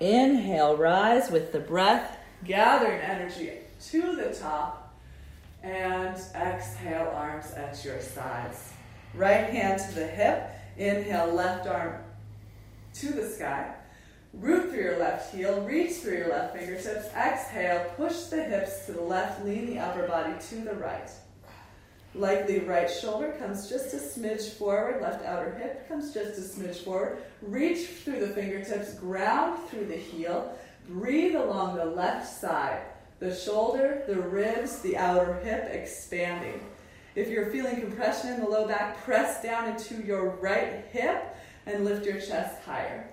[0.00, 3.52] Inhale, rise with the breath, gathering energy
[3.88, 4.96] to the top.
[5.62, 8.72] And exhale, arms at your sides.
[9.14, 10.50] Right hand to the hip.
[10.78, 11.96] Inhale, left arm
[12.94, 13.74] to the sky.
[14.32, 17.08] Root through your left heel, reach through your left fingertips.
[17.14, 21.10] Exhale, push the hips to the left, lean the upper body to the right.
[22.14, 26.82] Likely right shoulder comes just a smidge forward, left outer hip comes just a smidge
[26.82, 27.18] forward.
[27.40, 30.52] Reach through the fingertips, ground through the heel.
[30.88, 32.82] Breathe along the left side,
[33.20, 36.60] the shoulder, the ribs, the outer hip expanding.
[37.14, 41.36] If you're feeling compression in the low back, press down into your right hip
[41.66, 43.08] and lift your chest higher.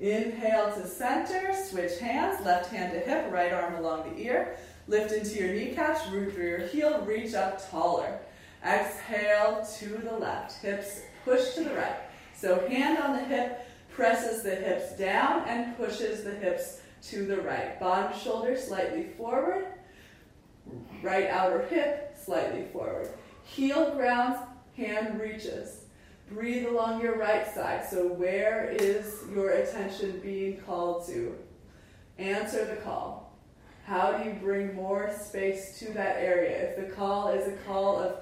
[0.00, 4.56] Inhale to center, switch hands, left hand to hip, right arm along the ear.
[4.88, 8.18] Lift into your kneecaps, root through your heel, reach up taller.
[8.64, 11.96] Exhale to the left, hips push to the right.
[12.34, 17.38] So hand on the hip presses the hips down and pushes the hips to the
[17.38, 17.78] right.
[17.80, 19.66] Bottom shoulder slightly forward,
[21.02, 23.08] right outer hip slightly forward.
[23.44, 24.38] Heel grounds,
[24.76, 25.84] hand reaches.
[26.30, 27.86] Breathe along your right side.
[27.88, 31.36] So, where is your attention being called to?
[32.18, 33.25] Answer the call.
[33.86, 36.70] How do you bring more space to that area?
[36.70, 38.16] If the call is a call of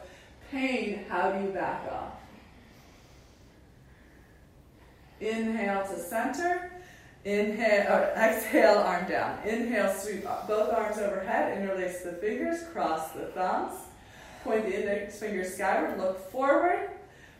[0.50, 2.12] pain, how do you back off?
[5.20, 6.70] Inhale to center.
[7.24, 9.38] Inhale, or exhale, arm down.
[9.48, 13.74] Inhale, sweep both arms overhead, interlace the fingers, cross the thumbs.
[14.42, 16.90] Point the index finger skyward, look forward.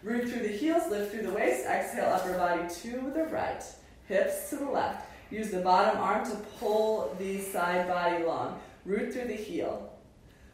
[0.02, 1.66] Root through the heels, lift through the waist.
[1.66, 3.62] Exhale, upper body to the right.
[4.08, 5.06] Hips to the left.
[5.34, 8.60] Use the bottom arm to pull the side body long.
[8.84, 9.92] Root through the heel.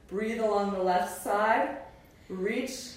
[0.09, 1.77] Breathe along the left side.
[2.31, 2.93] Reach.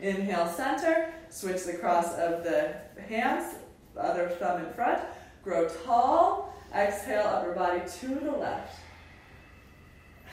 [0.00, 1.14] Inhale, center.
[1.28, 2.74] Switch the cross of the
[3.08, 3.54] hands,
[3.96, 5.02] other thumb in front.
[5.44, 6.52] Grow tall.
[6.74, 8.80] Exhale, upper body to the left.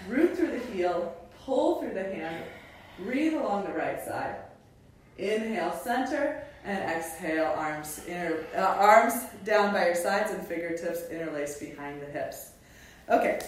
[0.07, 1.15] Root through the heel,
[1.45, 2.43] pull through the hand,
[2.97, 4.37] breathe along the right side.
[5.19, 12.01] Inhale, center, and exhale, arms, uh, arms down by your sides and fingertips interlace behind
[12.01, 12.51] the hips.
[13.09, 13.39] Okay,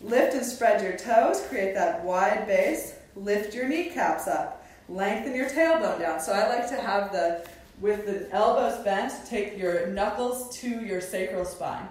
[0.00, 2.94] lift and spread your toes, create that wide base.
[3.16, 4.66] Lift your kneecaps up.
[4.88, 6.20] Lengthen your tailbone down.
[6.20, 7.46] So I like to have the
[7.80, 11.88] with the elbows bent, take your knuckles to your sacral spine.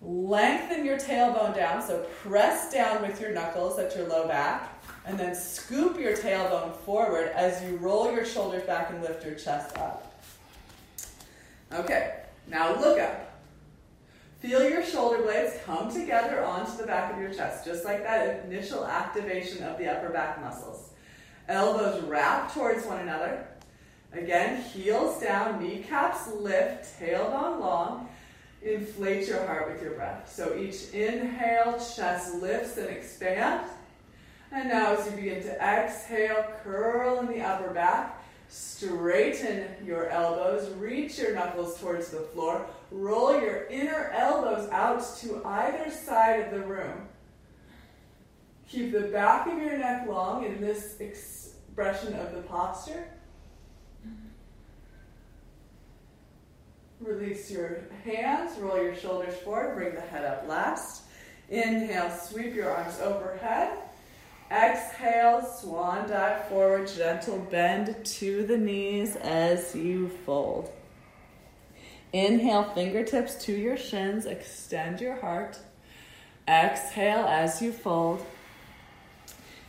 [0.00, 4.71] Lengthen your tailbone down, so press down with your knuckles at your low back,
[5.06, 9.34] and then scoop your tailbone forward as you roll your shoulders back and lift your
[9.34, 10.14] chest up.
[11.72, 13.32] Okay, now look up.
[14.40, 18.44] Feel your shoulder blades come together onto the back of your chest, just like that
[18.44, 20.90] initial activation of the upper back muscles.
[21.48, 23.46] Elbows wrap towards one another.
[24.12, 28.08] Again, heels down, kneecaps lift, tailbone long.
[28.62, 30.30] Inflate your heart with your breath.
[30.32, 33.68] So each inhale, chest lifts and expands.
[34.52, 38.22] And now as you begin to exhale, curl in the upper back.
[38.48, 45.42] Straighten your elbows, reach your knuckles towards the floor, roll your inner elbows out to
[45.42, 47.08] either side of the room.
[48.68, 53.08] Keep the back of your neck long in this expression of the posture.
[57.00, 61.04] Release your hands, roll your shoulders forward, bring the head up last.
[61.48, 63.78] Inhale, sweep your arms overhead.
[64.52, 70.70] Exhale, swan dive forward, gentle bend to the knees as you fold.
[72.12, 75.58] Inhale, fingertips to your shins, extend your heart.
[76.46, 78.26] Exhale as you fold.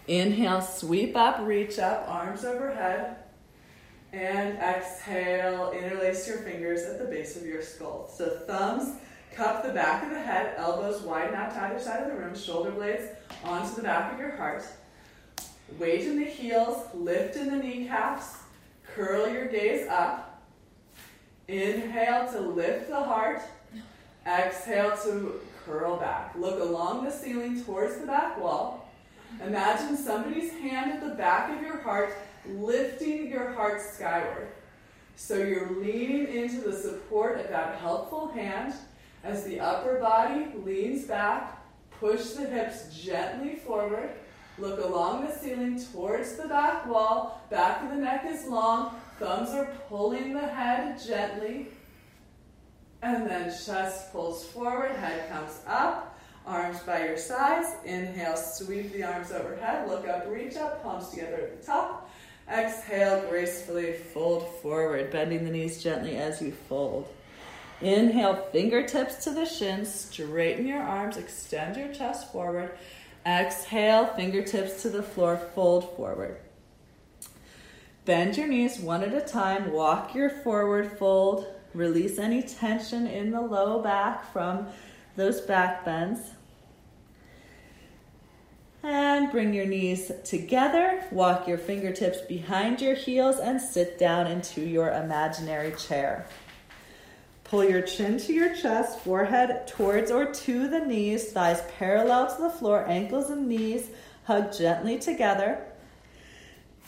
[0.06, 3.16] Inhale, sweep up, reach up, arms overhead.
[4.12, 8.12] And exhale, interlace your fingers at the base of your skull.
[8.14, 8.98] So thumbs
[9.36, 12.36] cup the back of the head, elbows widen out to either side of the room,
[12.36, 13.04] shoulder blades
[13.44, 14.64] onto the back of your heart.
[15.80, 18.38] Weight in the heels, lift in the kneecaps,
[18.96, 20.42] curl your gaze up.
[21.48, 23.42] Inhale to lift the heart.
[24.26, 26.34] Exhale to curl back.
[26.38, 28.90] Look along the ceiling towards the back wall.
[29.46, 32.16] Imagine somebody's hand at the back of your heart
[32.48, 34.50] lifting your heart skyward.
[35.16, 38.74] So you're leaning into the support of that helpful hand
[39.24, 41.60] as the upper body leans back.
[42.00, 44.10] Push the hips gently forward.
[44.58, 47.42] Look along the ceiling towards the back wall.
[47.50, 49.00] Back of the neck is long.
[49.20, 51.70] Thumbs are pulling the head gently.
[53.02, 57.68] And then chest pulls forward, head comes up, arms by your sides.
[57.84, 59.90] Inhale, sweep the arms overhead.
[59.90, 62.10] Look up, reach up, palms together at the top.
[62.50, 67.08] Exhale, gracefully fold forward, bending the knees gently as you fold.
[67.84, 72.78] Inhale, fingertips to the shins, straighten your arms, extend your chest forward.
[73.26, 76.40] Exhale, fingertips to the floor, fold forward.
[78.06, 83.32] Bend your knees one at a time, walk your forward fold, release any tension in
[83.32, 84.68] the low back from
[85.18, 86.32] those back bends.
[88.82, 94.62] And bring your knees together, walk your fingertips behind your heels, and sit down into
[94.62, 96.28] your imaginary chair.
[97.54, 102.41] Pull your chin to your chest, forehead towards or to the knees, thighs parallel to
[102.41, 103.91] the floor, ankles and knees
[104.24, 105.64] hug gently together.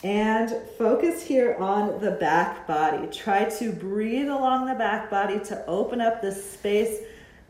[0.04, 3.06] And focus here on the back body.
[3.12, 6.98] Try to breathe along the back body to open up the space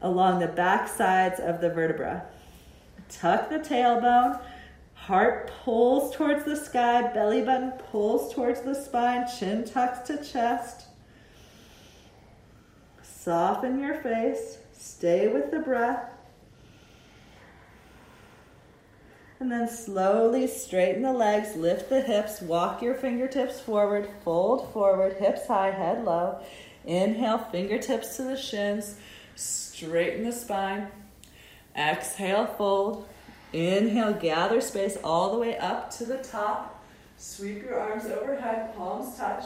[0.01, 2.25] along the back sides of the vertebra.
[3.07, 4.41] Tuck the tailbone.
[4.93, 10.87] Heart pulls towards the sky, belly button pulls towards the spine, chin tucks to chest.
[13.25, 16.11] Soften your face, stay with the breath.
[19.39, 25.13] And then slowly straighten the legs, lift the hips, walk your fingertips forward, fold forward,
[25.13, 26.39] hips high, head low.
[26.85, 28.99] Inhale, fingertips to the shins,
[29.33, 30.89] straighten the spine.
[31.75, 33.07] Exhale, fold.
[33.53, 36.79] Inhale, gather space all the way up to the top.
[37.17, 39.45] Sweep your arms overhead, palms touch.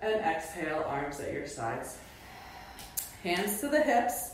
[0.00, 1.96] And exhale, arms at your sides.
[3.22, 4.30] Hands to the hips.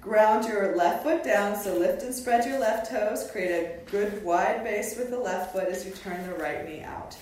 [0.00, 3.28] Ground your left foot down, so lift and spread your left toes.
[3.30, 6.82] Create a good wide base with the left foot as you turn the right knee
[6.82, 7.16] out.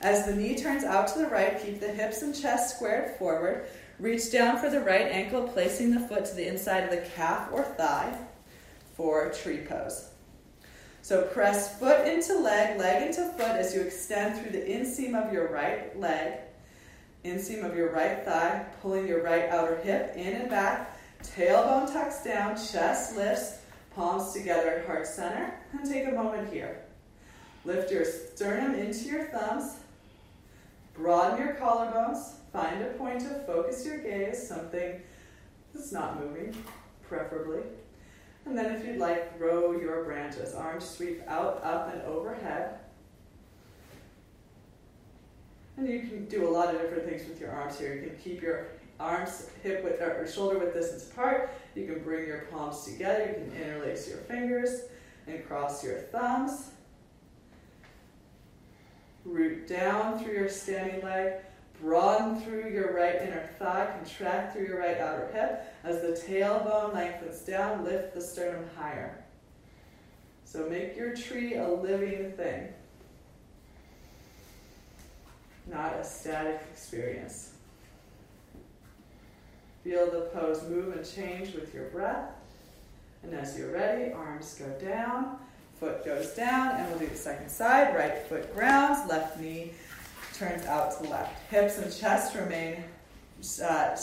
[0.00, 3.66] As the knee turns out to the right, keep the hips and chest squared forward.
[4.00, 7.48] Reach down for the right ankle, placing the foot to the inside of the calf
[7.52, 8.16] or thigh
[8.94, 10.10] for tree pose.
[11.02, 15.32] So press foot into leg, leg into foot as you extend through the inseam of
[15.32, 16.40] your right leg,
[17.24, 20.96] inseam of your right thigh, pulling your right outer hip in and back.
[21.22, 23.58] Tailbone tucks down, chest lifts,
[23.94, 25.54] palms together heart center.
[25.72, 26.84] And take a moment here.
[27.64, 29.76] Lift your sternum into your thumbs.
[30.94, 32.34] Broaden your collarbones.
[32.52, 35.00] Find a point to focus your gaze, something
[35.74, 36.54] that's not moving,
[37.06, 37.62] preferably.
[38.46, 40.54] And then if you'd like, row your branches.
[40.54, 42.78] Arms sweep out, up, and overhead.
[45.78, 47.94] And you can do a lot of different things with your arms here.
[47.94, 48.66] You can keep your
[48.98, 51.50] arms hip width or shoulder width distance apart.
[51.76, 53.26] You can bring your palms together.
[53.28, 54.82] You can interlace your fingers
[55.28, 56.72] and cross your thumbs.
[59.24, 61.34] Root down through your standing leg.
[61.80, 65.76] Broaden through your right inner thigh, contract through your right outer hip.
[65.84, 69.24] As the tailbone lengthens down, lift the sternum higher.
[70.44, 72.68] So make your tree a living thing,
[75.68, 77.52] not a static experience.
[79.84, 82.30] Feel the pose move and change with your breath.
[83.22, 85.38] And as you're ready, arms go down,
[85.78, 87.94] foot goes down, and we'll do the second side.
[87.94, 89.72] Right foot grounds, left knee
[90.34, 91.50] turns out to left.
[91.50, 92.84] Hips and chest remain
[93.62, 93.96] uh,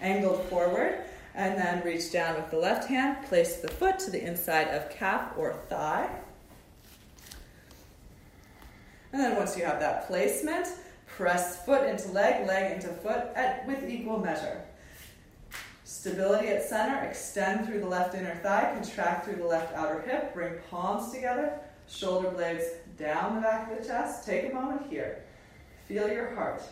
[0.00, 1.04] angled forward.
[1.34, 3.24] And then reach down with the left hand.
[3.24, 6.10] Place the foot to the inside of calf or thigh.
[9.12, 10.68] And then once you have that placement,
[11.06, 14.62] press foot into leg, leg into foot at, with equal measure.
[15.84, 20.32] Stability at center, extend through the left inner thigh, contract through the left outer hip,
[20.32, 22.64] bring palms together, shoulder blades
[22.96, 24.24] down the back of the chest.
[24.26, 25.22] Take a moment here.
[25.86, 26.62] Feel your heart.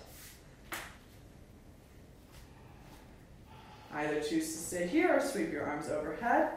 [3.92, 6.50] Either choose to stay here or sweep your arms overhead.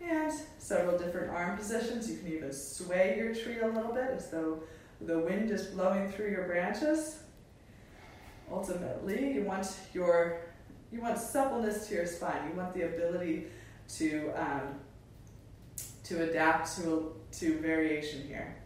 [0.00, 2.10] And several different arm positions.
[2.10, 4.62] You can even sway your tree a little bit as though
[5.06, 7.22] the wind is blowing through your branches.
[8.50, 10.40] Ultimately, you want your
[10.92, 12.50] you want suppleness to your spine.
[12.50, 13.46] You want the ability
[13.96, 14.80] to um,
[16.04, 18.56] to adapt to to variation here.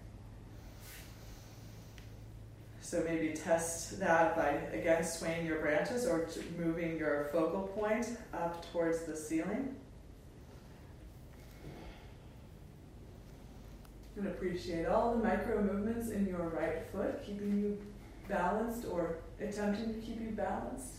[2.80, 6.28] So maybe test that by again swaying your branches or
[6.58, 9.76] moving your focal point up towards the ceiling.
[14.16, 17.78] And appreciate all the micro movements in your right foot, keeping you
[18.26, 20.94] balanced or attempting to keep you balanced.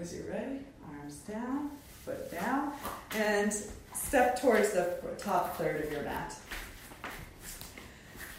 [0.00, 1.70] As you're ready, arms down,
[2.04, 2.72] foot down,
[3.14, 3.52] and
[3.94, 6.34] step towards the top third of your mat.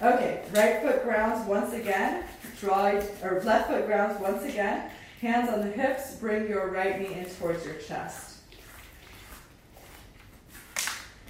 [0.01, 2.25] Okay, right foot grounds once again.
[2.59, 4.91] Draw or left foot grounds once again.
[5.21, 6.15] Hands on the hips.
[6.15, 8.39] Bring your right knee in towards your chest.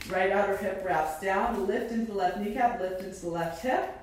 [0.10, 1.68] Right outer hip wraps down.
[1.68, 2.80] Lift into the left kneecap.
[2.80, 3.94] Lift into the left hip.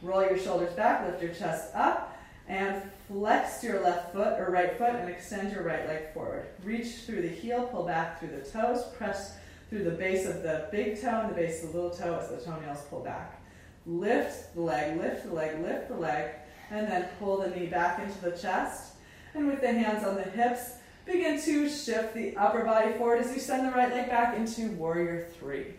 [0.00, 1.06] Roll your shoulders back.
[1.06, 2.18] Lift your chest up.
[2.48, 6.46] And flex your left foot or right foot and extend your right leg forward.
[6.64, 7.64] Reach through the heel.
[7.64, 8.84] Pull back through the toes.
[8.96, 9.36] Press
[9.68, 12.30] through the base of the big toe and the base of the little toe as
[12.30, 13.38] the toenails pull back.
[13.84, 16.30] Lift the leg, lift the leg, lift the leg,
[16.70, 18.89] and then pull the knee back into the chest.
[19.34, 20.72] And with the hands on the hips,
[21.06, 24.70] begin to shift the upper body forward as you send the right leg back into
[24.72, 25.74] warrior three.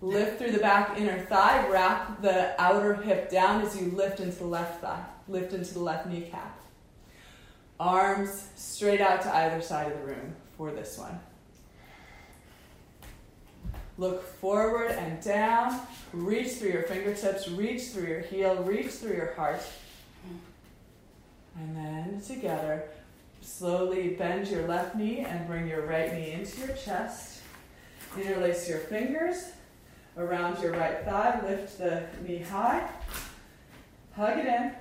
[0.00, 1.66] Lift through the back inner thigh.
[1.68, 5.04] Wrap the outer hip down as you lift into the left thigh.
[5.26, 6.60] Lift into the left kneecap.
[7.80, 11.18] Arms straight out to either side of the room for this one.
[13.96, 15.80] Look forward and down.
[16.12, 19.60] Reach through your fingertips, reach through your heel, reach through your heart.
[21.60, 22.84] And then together,
[23.40, 27.40] slowly bend your left knee and bring your right knee into your chest.
[28.16, 29.52] Interlace your fingers
[30.16, 31.40] around your right thigh.
[31.46, 32.88] Lift the knee high.
[34.14, 34.72] Hug it in.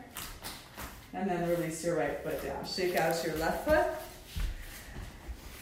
[1.13, 2.65] And then release your right foot down.
[2.65, 3.87] Shake out your left foot.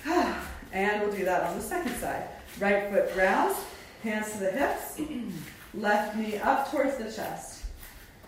[0.74, 2.28] And we'll do that on the second side.
[2.60, 3.56] Right foot grounds,
[4.04, 5.00] hands to the hips,
[5.74, 7.55] left knee up towards the chest.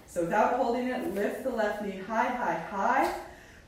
[0.07, 3.13] So without holding it, lift the left knee high, high, high.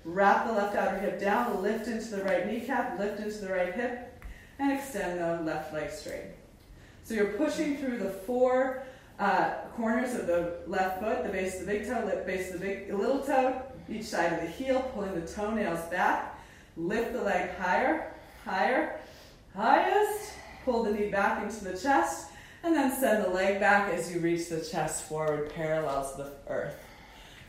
[0.05, 3.73] Wrap the left outer hip down, lift into the right kneecap, lift into the right
[3.73, 4.23] hip,
[4.57, 6.31] and extend the left leg straight.
[7.03, 8.83] So you're pushing through the four
[9.19, 12.61] uh, corners of the left foot, the base of the big toe, lip base of
[12.61, 16.39] the big, little toe, each side of the heel, pulling the toenails back.
[16.77, 18.13] Lift the leg higher,
[18.45, 18.99] higher,
[19.53, 20.31] highest.
[20.63, 22.28] Pull the knee back into the chest,
[22.63, 26.31] and then send the leg back as you reach the chest forward, parallel to the
[26.47, 26.75] earth.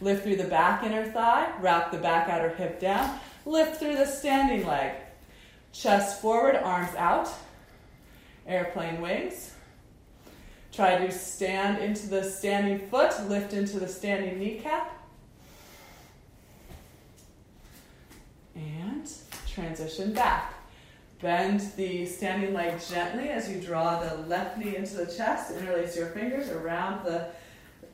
[0.01, 4.07] Lift through the back inner thigh, wrap the back outer hip down, lift through the
[4.07, 4.95] standing leg.
[5.73, 7.29] Chest forward, arms out,
[8.47, 9.55] airplane wings.
[10.73, 14.97] Try to stand into the standing foot, lift into the standing kneecap.
[18.55, 19.11] And
[19.49, 20.55] transition back.
[21.21, 25.55] Bend the standing leg gently as you draw the left knee into the chest.
[25.55, 27.27] Interlace your fingers around the,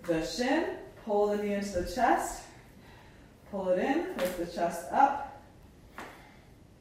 [0.04, 0.76] the shin.
[1.04, 2.44] Pull the knee into the chest.
[3.50, 5.42] Pull it in, lift the chest up.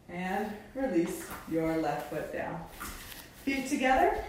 [0.07, 2.63] And release your left foot down.
[3.43, 4.23] Feet together.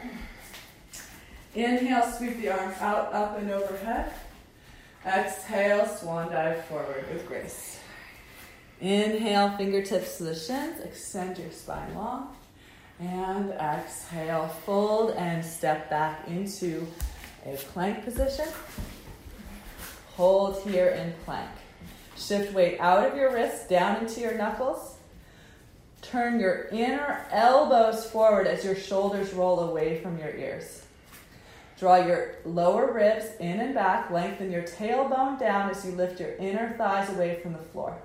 [1.54, 4.12] Inhale, sweep the arms out, up, and overhead.
[5.06, 7.78] Exhale, swan dive forward with grace.
[8.80, 12.36] Inhale, fingertips to the shins, extend your spine long.
[12.98, 16.86] And exhale, fold and step back into
[17.44, 18.46] a plank position.
[20.14, 21.50] Hold here in plank.
[22.16, 24.96] Shift weight out of your wrists, down into your knuckles.
[26.00, 30.86] Turn your inner elbows forward as your shoulders roll away from your ears.
[31.78, 34.10] Draw your lower ribs in and back.
[34.10, 37.98] Lengthen your tailbone down as you lift your inner thighs away from the floor.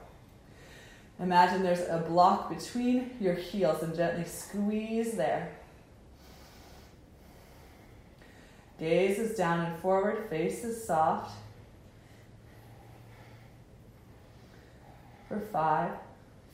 [1.21, 5.51] Imagine there's a block between your heels and gently squeeze there.
[8.79, 11.37] Gaze is down and forward, face is soft.
[15.27, 15.91] For five,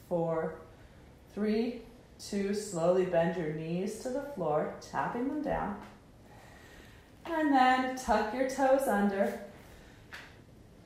[0.10, 0.56] four,
[1.34, 1.84] three,
[2.20, 5.78] two, slowly bend your knees to the floor, tapping them down.
[7.26, 9.40] And then tuck your toes under,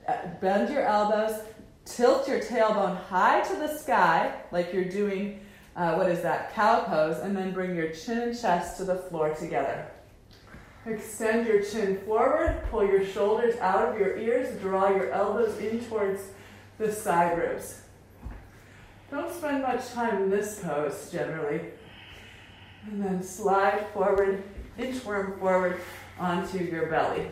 [0.06, 1.40] uh, bend your elbows,
[1.84, 5.40] tilt your tailbone high to the sky, like you're doing,
[5.76, 8.96] uh, what is that, cow pose, and then bring your chin and chest to the
[8.96, 9.86] floor together.
[10.86, 15.84] Extend your chin forward, pull your shoulders out of your ears, draw your elbows in
[15.84, 16.22] towards
[16.78, 17.82] the side ribs.
[19.10, 21.60] Don't spend much time in this pose generally.
[22.86, 24.42] And then slide forward,
[24.78, 25.80] inchworm forward
[26.18, 27.28] onto your belly.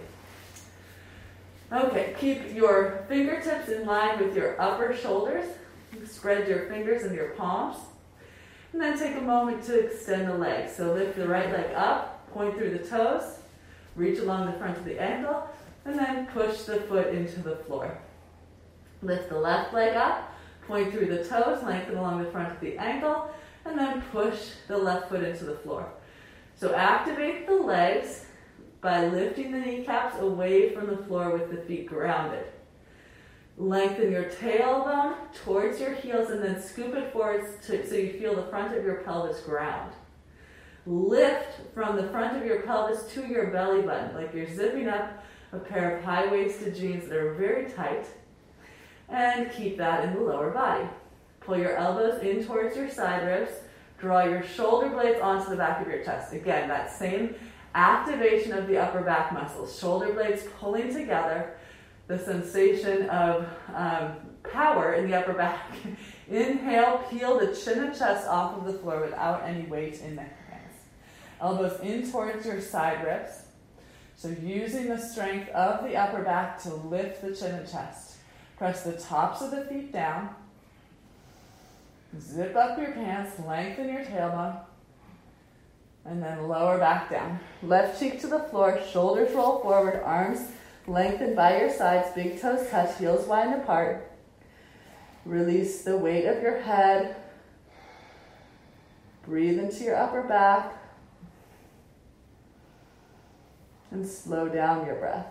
[1.73, 5.47] Okay, keep your fingertips in line with your upper shoulders.
[6.05, 7.77] Spread your fingers and your palms.
[8.73, 10.75] And then take a moment to extend the legs.
[10.75, 13.39] So lift the right leg up, point through the toes,
[13.95, 15.49] reach along the front of the ankle,
[15.85, 17.97] and then push the foot into the floor.
[19.03, 20.35] Lift the left leg up,
[20.66, 23.31] point through the toes, lengthen along the front of the ankle,
[23.64, 25.89] and then push the left foot into the floor.
[26.57, 28.27] So activate the legs
[28.81, 32.47] by lifting the kneecaps away from the floor with the feet grounded.
[33.59, 38.35] Lengthen your tailbone towards your heels and then scoop it forward to, so you feel
[38.35, 39.93] the front of your pelvis ground.
[40.87, 45.22] Lift from the front of your pelvis to your belly button, like you're zipping up
[45.53, 48.07] a pair of high waisted jeans that are very tight.
[49.11, 50.89] And keep that in the lower body.
[51.41, 53.53] Pull your elbows in towards your side ribs.
[53.99, 56.33] Draw your shoulder blades onto the back of your chest.
[56.33, 57.35] Again, that same
[57.75, 61.57] activation of the upper back muscles, shoulder blades pulling together,
[62.07, 65.71] the sensation of um, power in the upper back.
[66.29, 70.23] Inhale, peel the chin and chest off of the floor without any weight in the
[70.23, 70.75] hands.
[71.41, 73.43] Elbows in towards your side ribs.
[74.16, 78.16] So using the strength of the upper back to lift the chin and chest.
[78.59, 80.35] Press the tops of the feet down.
[82.18, 84.61] Zip up your pants, lengthen your tailbone.
[86.05, 87.40] And then lower back down.
[87.62, 90.40] Left cheek to the floor, shoulders roll forward, arms
[90.86, 94.11] lengthen by your sides, big toes touch, heels wide apart.
[95.24, 97.16] Release the weight of your head.
[99.24, 100.76] Breathe into your upper back.
[103.90, 105.26] And slow down your breath.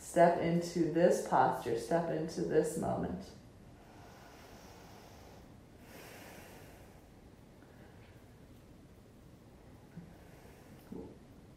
[0.00, 3.20] Step into this posture, step into this moment.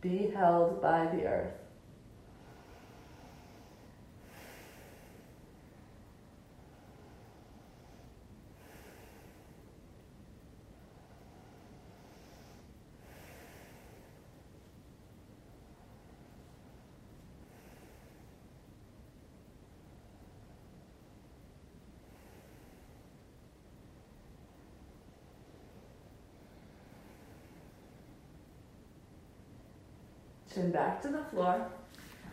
[0.02, 1.61] Be held by the earth.
[30.54, 31.66] Chin back to the floor.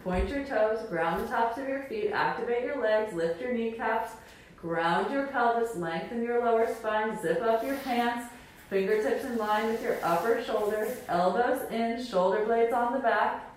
[0.02, 4.12] Point your toes, ground the tops of your feet, activate your legs, lift your kneecaps,
[4.56, 8.32] ground your pelvis, lengthen your lower spine, zip up your pants,
[8.70, 13.54] fingertips in line with your upper shoulders, elbows in, shoulder blades on the back,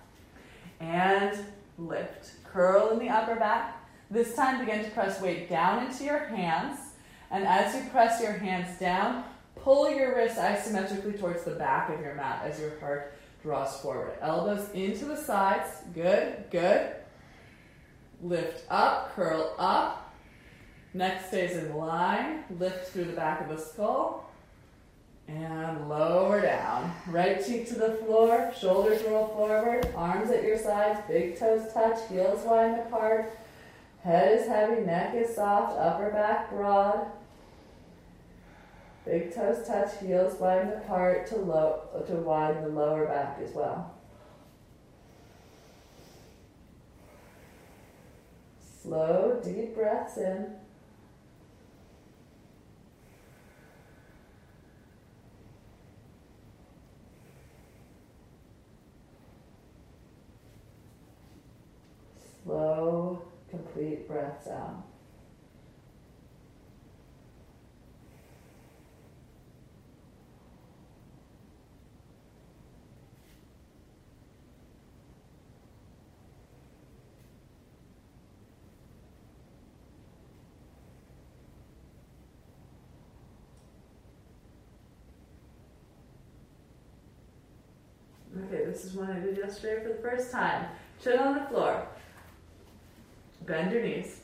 [0.80, 1.38] and
[1.78, 2.32] lift.
[2.44, 3.78] Curl in the upper back.
[4.10, 6.78] This time begin to press weight down into your hands,
[7.30, 9.24] and as you press your hands down,
[9.56, 14.12] pull your wrists isometrically towards the back of your mat as your heart draws forward.
[14.20, 15.68] Elbows into the sides.
[15.94, 16.92] Good, good.
[18.22, 20.14] Lift up, curl up.
[20.94, 22.44] Neck stays in line.
[22.58, 24.30] Lift through the back of the skull.
[25.26, 26.92] And lower down.
[27.08, 28.52] Right cheek to the floor.
[28.58, 29.88] Shoulders roll forward.
[29.96, 31.00] Arms at your sides.
[31.08, 31.98] Big toes touch.
[32.08, 33.36] Heels wide apart.
[34.04, 34.82] Head is heavy.
[34.82, 35.78] Neck is soft.
[35.78, 37.06] Upper back broad.
[39.04, 43.94] Big toes touch, heels widen apart to, low, to widen the lower back as well.
[48.82, 50.54] Slow, deep breaths in.
[62.44, 64.84] Slow, complete breaths out.
[88.34, 90.66] Okay, this is one I did yesterday for the first time.
[91.04, 91.86] Chin on the floor.
[93.42, 94.20] Bend your knees.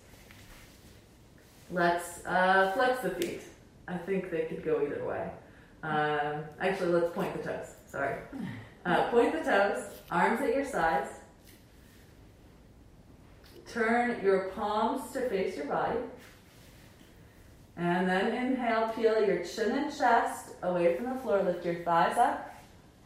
[1.70, 3.42] Let's uh, flex the feet.
[3.86, 5.30] I think they could go either way.
[5.82, 7.74] Um, actually, let's point the toes.
[7.86, 8.16] Sorry.
[8.86, 11.10] Uh, point the toes, arms at your sides.
[13.70, 15.98] Turn your palms to face your body.
[17.76, 21.42] And then inhale, peel your chin and chest away from the floor.
[21.42, 22.50] Lift your thighs up.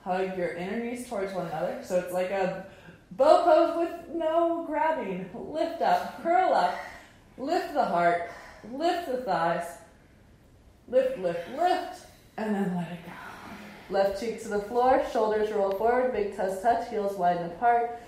[0.04, 1.80] Hug your inner knees towards one another.
[1.82, 2.66] So it's like a
[3.12, 5.30] bow pose with no grabbing.
[5.34, 6.76] Lift up, curl up,
[7.38, 8.30] lift the heart,
[8.72, 9.66] lift the thighs,
[10.88, 13.12] lift, lift, lift, and then let it go.
[13.90, 18.00] Left cheek to the floor, shoulders roll forward, big toes touch, heels widen apart.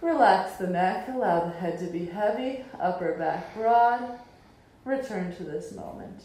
[0.00, 4.18] Relax the neck, allow the head to be heavy, upper back broad.
[4.84, 6.22] Return to this moment.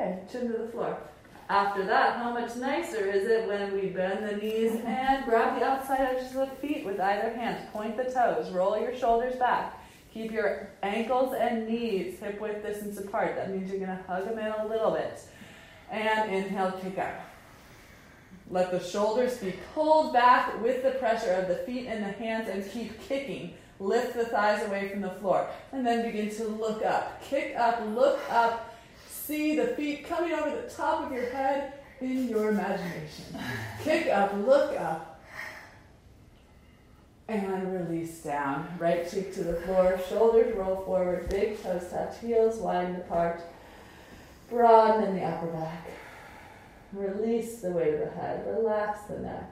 [0.00, 0.98] Okay, chin to the floor.
[1.50, 5.66] After that, how much nicer is it when we bend the knees and grab the
[5.66, 7.70] outside edges of the feet with either hand?
[7.72, 9.76] Point the toes, roll your shoulders back.
[10.14, 13.36] Keep your ankles and knees hip width distance apart.
[13.36, 15.20] That means you're going to hug them in a little bit.
[15.90, 17.20] And inhale, kick up.
[18.48, 22.48] Let the shoulders be pulled back with the pressure of the feet and the hands
[22.48, 23.54] and keep kicking.
[23.78, 25.46] Lift the thighs away from the floor.
[25.72, 27.22] And then begin to look up.
[27.22, 28.69] Kick up, look up,
[29.30, 33.38] see the feet coming over the top of your head in your imagination.
[33.84, 35.22] Kick up, look up,
[37.28, 38.66] and release down.
[38.76, 43.40] Right cheek to the floor, shoulders roll forward, big toes touch, heels widen apart.
[44.48, 45.86] Broaden in the upper back.
[46.92, 48.44] Release the weight of the head.
[48.48, 49.48] Relax the neck.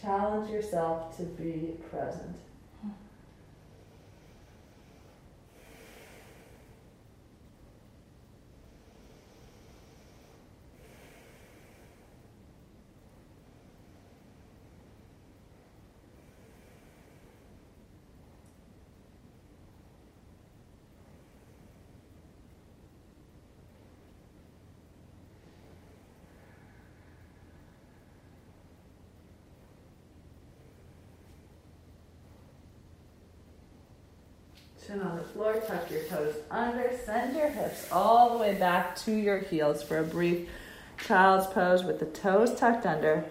[0.00, 2.36] Challenge yourself to be present.
[34.86, 38.94] Chin on the floor, tuck your toes under, send your hips all the way back
[38.96, 40.46] to your heels for a brief
[40.98, 43.24] child's pose with the toes tucked under.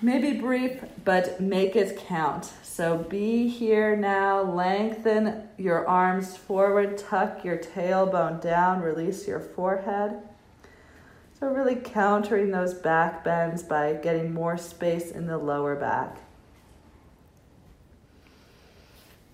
[0.00, 2.52] Maybe brief, but make it count.
[2.62, 4.40] So be here now.
[4.40, 10.22] Lengthen your arms forward, tuck your tailbone down, release your forehead.
[11.38, 16.18] So, really countering those back bends by getting more space in the lower back.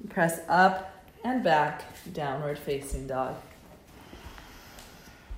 [0.09, 0.96] Press up
[1.27, 3.35] and back, downward facing dog.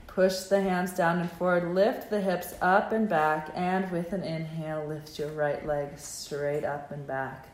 [0.07, 4.23] Push the hands down and forward, lift the hips up and back, and with an
[4.23, 7.47] inhale, lift your right leg straight up and back.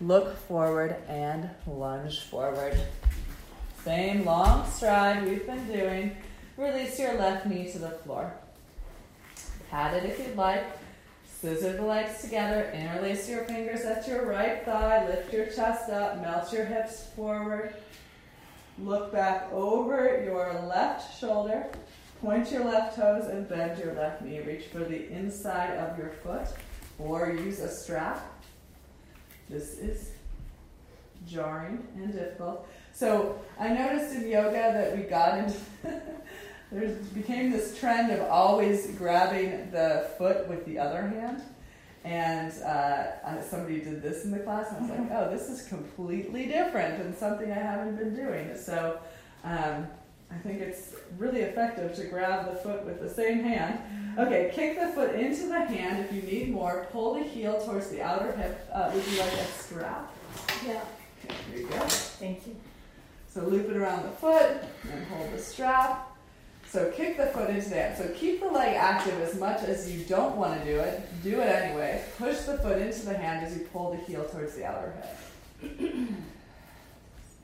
[0.00, 2.78] Look forward and lunge forward.
[3.84, 6.16] Same long stride we've been doing.
[6.56, 8.32] Release your left knee to the floor.
[9.68, 10.64] Pat it if you'd like.
[11.40, 16.20] Scissor the legs together, interlace your fingers at your right thigh, lift your chest up,
[16.20, 17.74] melt your hips forward.
[18.76, 21.66] Look back over your left shoulder,
[22.20, 24.40] point your left toes and bend your left knee.
[24.40, 26.48] Reach for the inside of your foot
[26.98, 28.20] or use a strap.
[29.48, 30.10] This is
[31.24, 32.68] jarring and difficult.
[32.92, 35.56] So I noticed in yoga that we got into
[36.70, 41.42] there became this trend of always grabbing the foot with the other hand.
[42.04, 45.68] And uh, somebody did this in the class, and I was like, oh, this is
[45.68, 48.56] completely different and something I haven't been doing.
[48.56, 49.00] So
[49.44, 49.86] um,
[50.30, 53.80] I think it's really effective to grab the foot with the same hand.
[54.18, 56.86] Okay, kick the foot into the hand if you need more.
[56.92, 58.68] Pull the heel towards the outer hip.
[58.72, 60.12] Uh, would you like a strap?
[60.66, 60.82] Yeah.
[61.24, 61.78] Okay, here you go.
[61.80, 62.56] Thank you.
[63.28, 64.62] So loop it around the foot
[64.92, 66.07] and hold the strap.
[66.70, 67.96] So kick the foot into that.
[67.96, 71.00] So keep the leg active as much as you don't want to do it.
[71.22, 72.04] Do it anyway.
[72.18, 74.94] Push the foot into the hand as you pull the heel towards the outer
[75.62, 75.80] hip.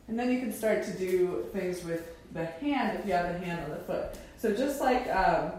[0.08, 3.38] and then you can start to do things with the hand if you have the
[3.46, 4.18] hand on the foot.
[4.36, 5.52] So just like um,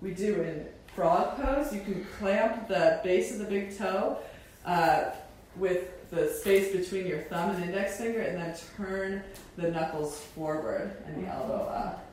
[0.00, 4.18] we do in frog pose, you can clamp the base of the big toe
[4.64, 5.10] uh,
[5.56, 9.22] with the space between your thumb and index finger and then turn
[9.56, 12.09] the knuckles forward and the elbow up.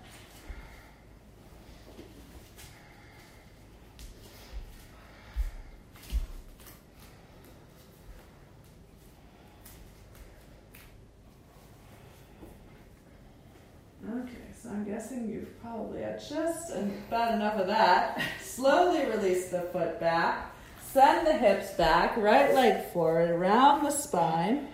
[14.05, 18.21] Okay, so I'm guessing you've probably had just about enough of that.
[18.41, 20.53] Slowly release the foot back.
[20.91, 24.67] Send the hips back, right leg forward, around the spine.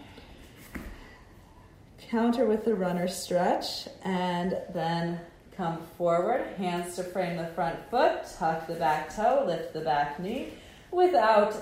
[2.09, 5.19] Counter with the runner stretch, and then
[5.57, 6.45] come forward.
[6.57, 10.53] Hands to frame the front foot, tuck the back toe, lift the back knee.
[10.91, 11.55] Without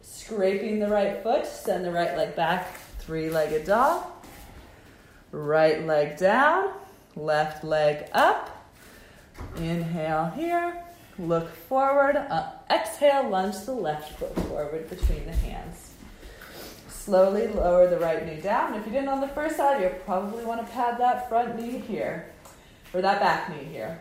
[0.00, 4.04] scraping the right foot, send the right leg back, three legged dog.
[5.30, 6.72] Right leg down,
[7.18, 8.54] left leg up.
[9.56, 10.82] Inhale here,
[11.18, 12.16] look forward.
[12.16, 15.92] Uh, exhale, lunge the left foot forward between the hands.
[16.88, 18.74] Slowly lower the right knee down.
[18.74, 21.78] If you didn't on the first side, you probably want to pad that front knee
[21.78, 22.30] here,
[22.92, 24.00] or that back knee here.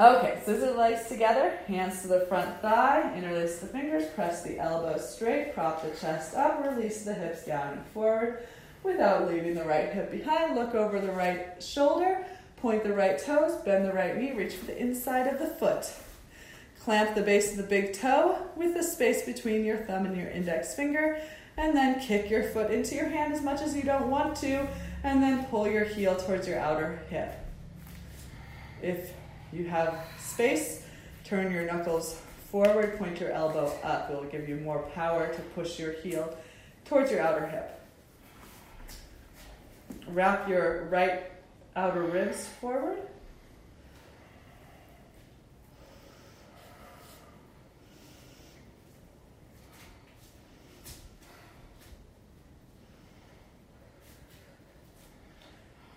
[0.00, 5.14] Okay, scissor legs together, hands to the front thigh, interlace the fingers, press the elbows
[5.14, 8.42] straight, prop the chest up, release the hips down and forward
[8.82, 10.54] without leaving the right hip behind.
[10.54, 12.26] Look over the right shoulder,
[12.56, 15.86] point the right toes, bend the right knee, reach for the inside of the foot.
[16.80, 20.28] Clamp the base of the big toe with the space between your thumb and your
[20.28, 21.20] index finger,
[21.56, 24.66] and then kick your foot into your hand as much as you don't want to,
[25.04, 27.34] and then pull your heel towards your outer hip.
[28.82, 29.12] If
[29.52, 30.84] you have space,
[31.24, 32.20] turn your knuckles
[32.50, 34.10] forward, point your elbow up.
[34.10, 36.36] It will give you more power to push your heel
[36.84, 37.81] towards your outer hip.
[40.08, 41.30] Wrap your right
[41.76, 42.98] outer ribs forward.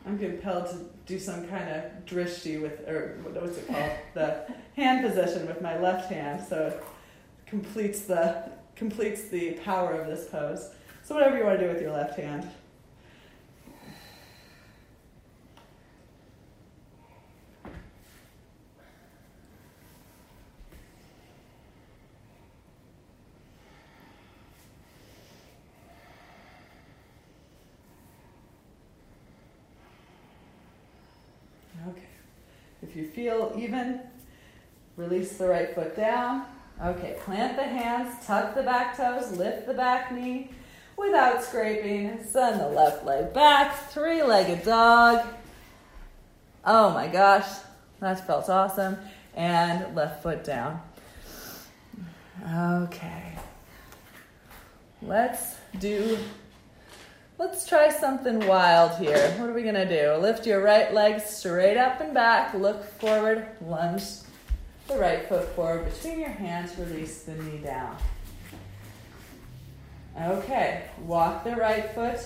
[0.05, 0.77] I'm compelled to
[1.07, 3.91] do some kind of drishti with, or what's it called?
[4.13, 6.83] the hand position with my left hand, so it
[7.47, 10.69] completes the completes the power of this pose.
[11.03, 12.49] So whatever you want to do with your left hand.
[32.95, 33.99] You feel even,
[34.95, 36.45] release the right foot down.
[36.81, 40.51] Okay, plant the hands, tuck the back toes, lift the back knee
[40.97, 42.23] without scraping.
[42.23, 45.25] Send the left leg back, three legged dog.
[46.63, 47.47] Oh my gosh,
[47.99, 48.97] that felt awesome.
[49.33, 50.81] And left foot down.
[52.49, 53.37] Okay.
[55.01, 56.17] Let's do
[57.37, 59.29] Let's try something wild here.
[59.37, 60.13] What are we to do?
[60.21, 64.03] Lift your right leg straight up and back, look forward, lunge
[64.87, 67.97] the right foot forward between your hands, release the knee down.
[70.21, 72.19] Okay, walk the right foot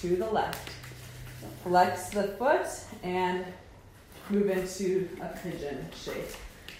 [0.00, 0.70] to the left.
[1.62, 2.66] Flex the foot
[3.04, 3.44] and
[4.28, 6.32] move into a pigeon shape.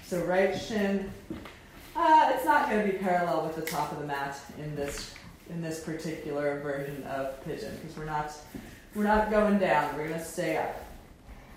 [0.04, 1.12] So right shin,
[1.94, 5.14] uh, it's not to be parallel with the top of the mat in this
[5.50, 8.32] in this particular version of pigeon because we're not
[8.94, 9.96] we're not going down.
[9.96, 10.84] We're going to stay up.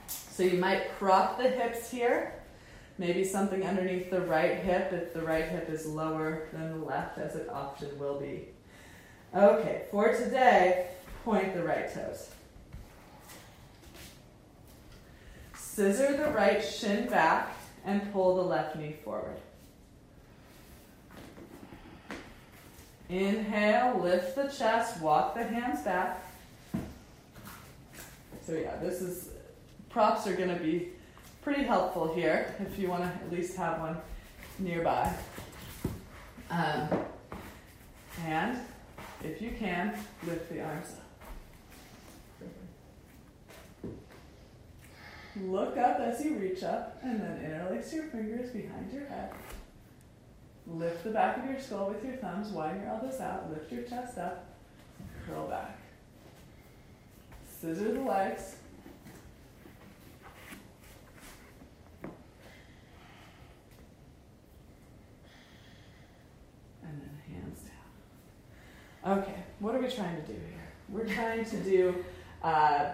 [0.07, 2.33] So you might prop the hips here.
[2.97, 7.17] Maybe something underneath the right hip if the right hip is lower than the left,
[7.17, 8.49] as it often will be.
[9.35, 10.87] Okay, for today,
[11.23, 12.29] point the right toes.
[15.55, 19.37] Scissor the right shin back and pull the left knee forward.
[23.11, 26.23] Inhale, lift the chest, walk the hands back.
[28.45, 29.27] So yeah, this is,
[29.89, 30.91] props are gonna be
[31.41, 33.97] pretty helpful here if you wanna at least have one
[34.59, 35.13] nearby.
[36.49, 36.87] Um,
[38.25, 38.57] and
[39.25, 39.93] if you can,
[40.25, 40.99] lift the arms up.
[45.43, 49.31] Look up as you reach up and then interlace your fingers behind your head.
[50.67, 53.83] Lift the back of your skull with your thumbs, widen your elbows out, lift your
[53.83, 54.45] chest up,
[55.27, 55.77] curl back.
[57.59, 58.55] Scissor the legs.
[66.83, 67.61] And then hands
[69.03, 69.19] down.
[69.19, 70.71] Okay, what are we trying to do here?
[70.89, 72.05] We're trying to do
[72.43, 72.93] uh,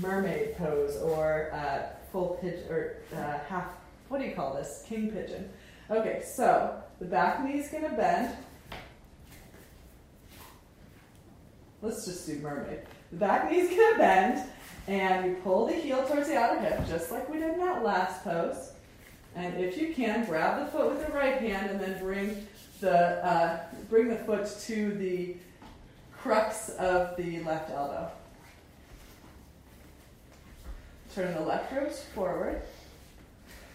[0.00, 3.66] mermaid pose or uh, full pitch or uh, half,
[4.08, 4.84] what do you call this?
[4.88, 5.48] King pigeon.
[5.94, 8.34] Okay, so the back knee is going to bend.
[11.82, 12.80] Let's just do mermaid.
[13.12, 14.50] The back knee is going to bend,
[14.88, 17.84] and we pull the heel towards the outer hip, just like we did in that
[17.84, 18.72] last pose.
[19.36, 22.44] And if you can, grab the foot with the right hand, and then bring
[22.80, 25.36] the uh, bring the foot to the
[26.12, 28.10] crux of the left elbow.
[31.14, 32.62] Turn the left ribs forward.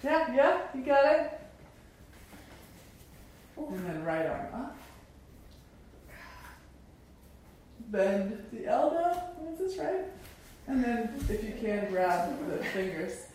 [0.04, 1.40] Yeah, yeah, you got it.
[3.68, 4.78] And then right arm up.
[7.92, 9.22] Bend the elbow.
[9.52, 10.06] Is this right?
[10.68, 13.26] And then, if you can, grab the fingers.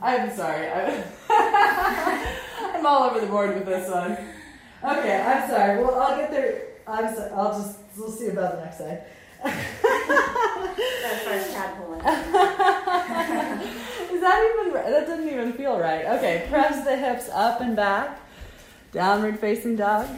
[0.00, 0.68] I'm sorry.
[0.68, 4.12] I'm, I'm all over the board with this one.
[4.84, 5.82] Okay, I'm sorry.
[5.82, 6.62] Well, I'll get there.
[6.86, 7.30] I'm sorry.
[7.32, 9.04] I'll just, we'll see about the next side.
[9.44, 11.94] that first tadpole.
[14.14, 16.04] Is that even, that doesn't even feel right.
[16.04, 18.20] Okay, press the hips up and back.
[18.94, 20.08] Downward facing dog.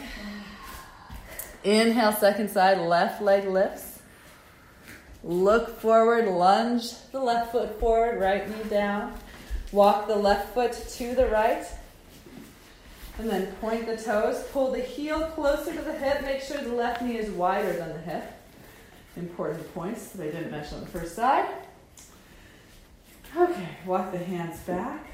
[1.63, 3.99] Inhale, second side, left leg lifts.
[5.23, 9.15] Look forward, lunge the left foot forward, right knee down.
[9.71, 11.65] Walk the left foot to the right.
[13.17, 14.43] And then point the toes.
[14.51, 16.21] Pull the heel closer to the hip.
[16.21, 18.31] Make sure the left knee is wider than the hip.
[19.15, 21.49] Important points that I didn't mention on the first side.
[23.35, 25.07] Okay, walk the hands back,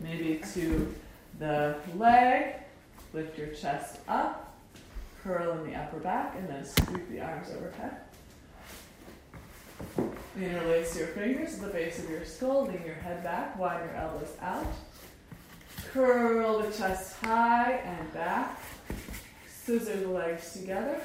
[0.00, 0.94] maybe to
[1.38, 2.54] the leg.
[3.12, 4.56] Lift your chest up,
[5.22, 7.96] curl in the upper back, and then sweep the arms overhead.
[10.38, 13.96] Interlace your fingers at the base of your skull, lean your head back, widen your
[13.96, 14.66] elbows out.
[15.92, 18.60] Curl the chest high and back.
[19.48, 21.00] Scissor the legs together.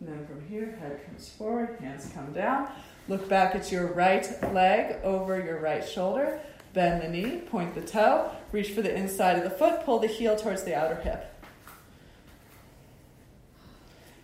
[0.00, 2.68] And then from here, head comes forward, hands come down.
[3.08, 6.40] Look back at your right leg over your right shoulder.
[6.78, 10.06] Bend the knee, point the toe, reach for the inside of the foot, pull the
[10.06, 11.34] heel towards the outer hip.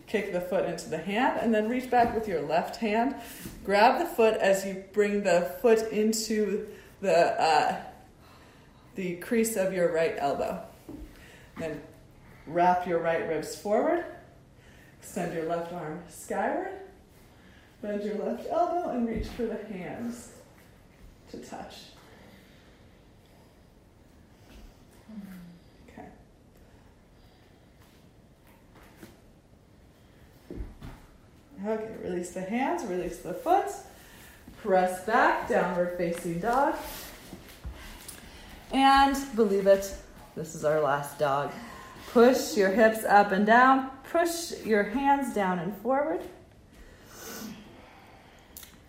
[0.06, 3.16] kick the foot into the hand, and then reach back with your left hand.
[3.64, 6.68] Grab the foot as you bring the foot into
[7.00, 7.82] the uh,
[8.94, 10.62] the crease of your right elbow.
[11.58, 11.82] Then
[12.46, 14.04] wrap your right ribs forward.
[15.00, 16.70] Extend your left arm skyward.
[17.82, 20.34] Bend your left elbow and reach for the hands
[21.32, 21.74] to touch.
[25.88, 26.08] Okay.
[31.66, 33.68] Okay, release the hands, release the foot.
[34.62, 36.74] Press back, downward facing dog.
[38.70, 39.96] And believe it,
[40.36, 41.52] this is our last dog.
[42.12, 43.90] Push your hips up and down.
[44.10, 46.20] Push your hands down and forward.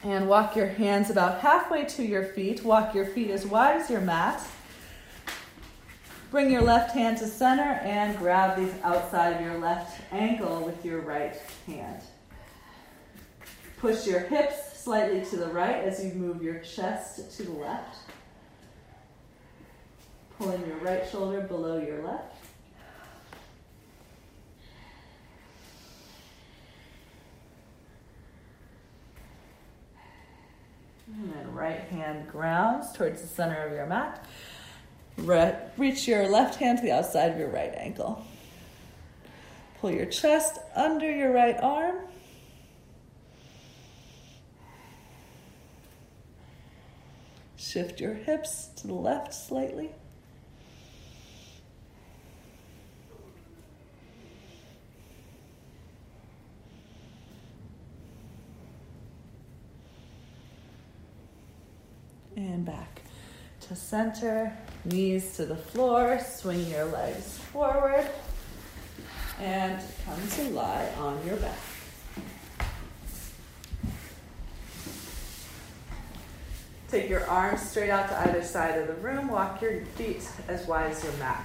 [0.03, 2.63] And walk your hands about halfway to your feet.
[2.63, 4.45] Walk your feet as wide as your mat.
[6.29, 10.83] Bring your left hand to center and grab the outside of your left ankle with
[10.83, 12.01] your right hand.
[13.85, 17.99] Push your hips slightly to the right as you move your chest to the left.
[20.39, 22.35] Pulling your right shoulder below your left.
[31.05, 34.25] And then right hand grounds towards the center of your mat.
[35.17, 38.25] Re- reach your left hand to the outside of your right ankle.
[39.79, 41.97] Pull your chest under your right arm.
[47.75, 49.89] Shift your hips to the left slightly.
[62.37, 63.01] And back
[63.67, 68.07] to center, knees to the floor, swing your legs forward,
[69.37, 71.74] and come to lie on your back.
[76.89, 79.27] Take your arms straight out to either side of the room.
[79.27, 81.43] Walk your feet as wide as your mat.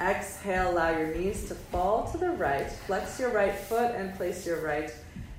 [0.00, 2.70] Exhale, allow your knees to fall to the right.
[2.70, 4.92] Flex your right foot and place your right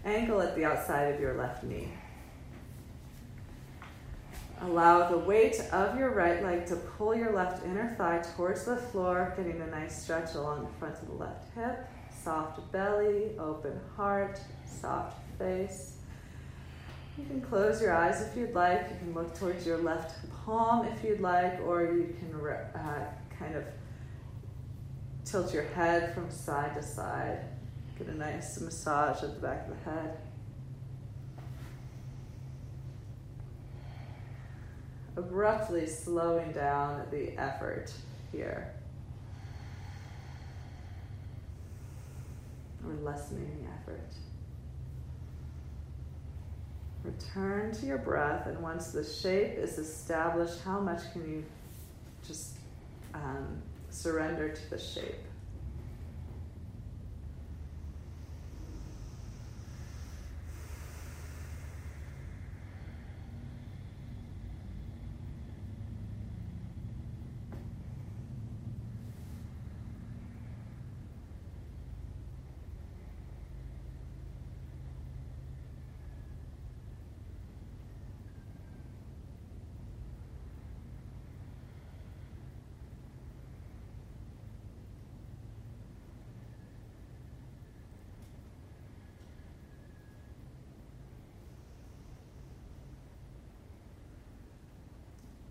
[0.03, 1.89] ankle at the outside of your left knee.
[4.62, 8.78] Allow the weight of your right leg to pull your left inner thigh towards the
[8.78, 11.88] floor, getting a nice stretch along the front of the left hip.
[12.24, 15.97] Soft belly, open heart, soft face.
[17.18, 18.89] You can close your eyes if you'd like.
[18.91, 20.15] You can look towards your left
[20.45, 23.05] palm if you'd like, or you can uh,
[23.38, 23.63] kind of
[25.26, 27.39] tilt your head from side to side.
[27.97, 30.18] Get a nice massage at the back of the head.
[35.18, 37.91] abruptly slowing down the effort
[38.32, 38.72] here.
[42.86, 44.07] Or lessening the effort.
[47.08, 51.45] Return to your breath, and once the shape is established, how much can you
[52.28, 52.58] just
[53.14, 55.16] um, surrender to the shape?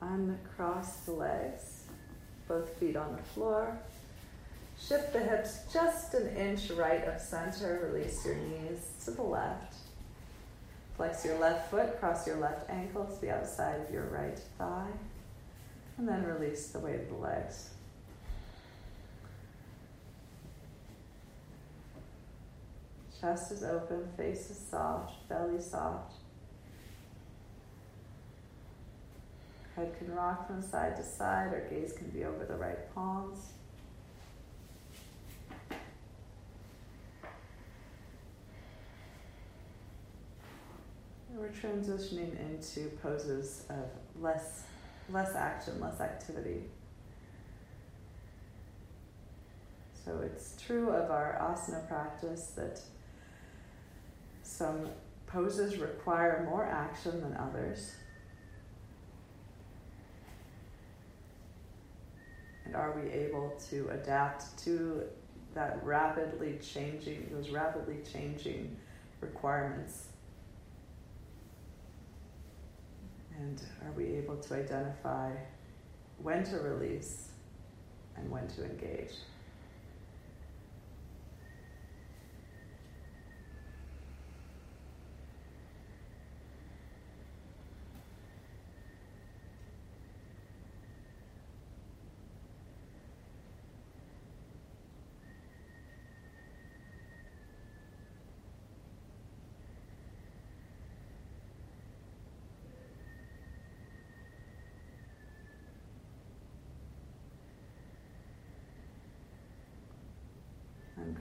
[0.06, 1.84] Uncross the legs,
[2.48, 3.78] both feet on the floor.
[4.78, 7.90] Shift the hips just an inch right of center.
[7.92, 9.74] Release your knees to the left.
[10.96, 14.90] Flex your left foot, cross your left ankle to the outside of your right thigh.
[15.98, 17.70] And then release the weight of the legs.
[23.20, 26.12] Chest is open, face is soft, belly soft.
[29.76, 33.52] Head can rock from side to side, or gaze can be over the right palms.
[41.36, 43.90] we're transitioning into poses of
[44.20, 44.62] less,
[45.10, 46.62] less action, less activity.
[50.04, 52.80] So it's true of our asana practice that
[54.42, 54.88] some
[55.26, 57.92] poses require more action than others.
[62.66, 65.04] And are we able to adapt to
[65.54, 68.76] that rapidly changing, those rapidly changing
[69.20, 70.08] requirements?
[73.38, 75.30] And are we able to identify
[76.18, 77.28] when to release
[78.16, 79.12] and when to engage?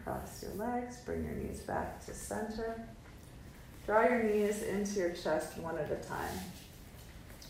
[0.04, 2.88] Cross your legs, bring your knees back to center.
[3.86, 6.40] Draw your knees into your chest one at a time.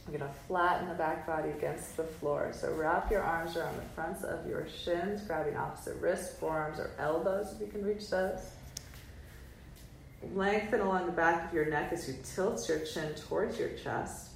[0.08, 2.52] We're going to flatten the back body against the floor.
[2.54, 6.92] So wrap your arms around the fronts of your shins, grabbing opposite wrists, forearms, or
[7.00, 8.40] elbows if you can reach those.
[10.34, 14.30] Lengthen along the back of your neck as you tilt your chin towards your chest.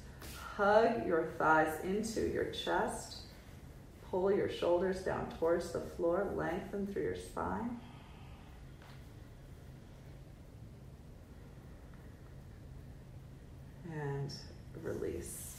[0.56, 3.18] Hug your thighs into your chest.
[4.10, 6.32] Pull your shoulders down towards the floor.
[6.36, 7.80] Lengthen through your spine.
[13.94, 14.34] And
[14.84, 15.58] release.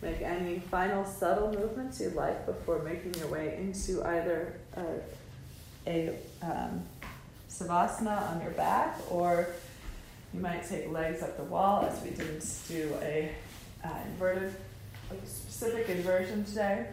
[0.00, 5.00] Make any final subtle movements you like before making your way into either a,
[5.86, 6.82] a um,
[7.48, 9.46] savasana on your back or
[10.34, 13.30] you might take legs up the wall as we didn't do a
[13.84, 14.54] uh, inverted,
[15.10, 16.86] a specific inversion today.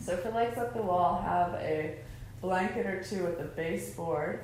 [0.00, 1.96] So for legs up the wall, have a
[2.40, 4.40] blanket or two at the baseboard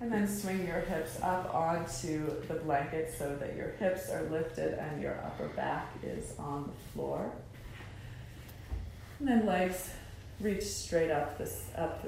[0.00, 4.74] and then swing your hips up onto the blanket so that your hips are lifted
[4.74, 7.32] and your upper back is on the floor.
[9.18, 9.90] And then legs
[10.40, 12.04] reach straight up this up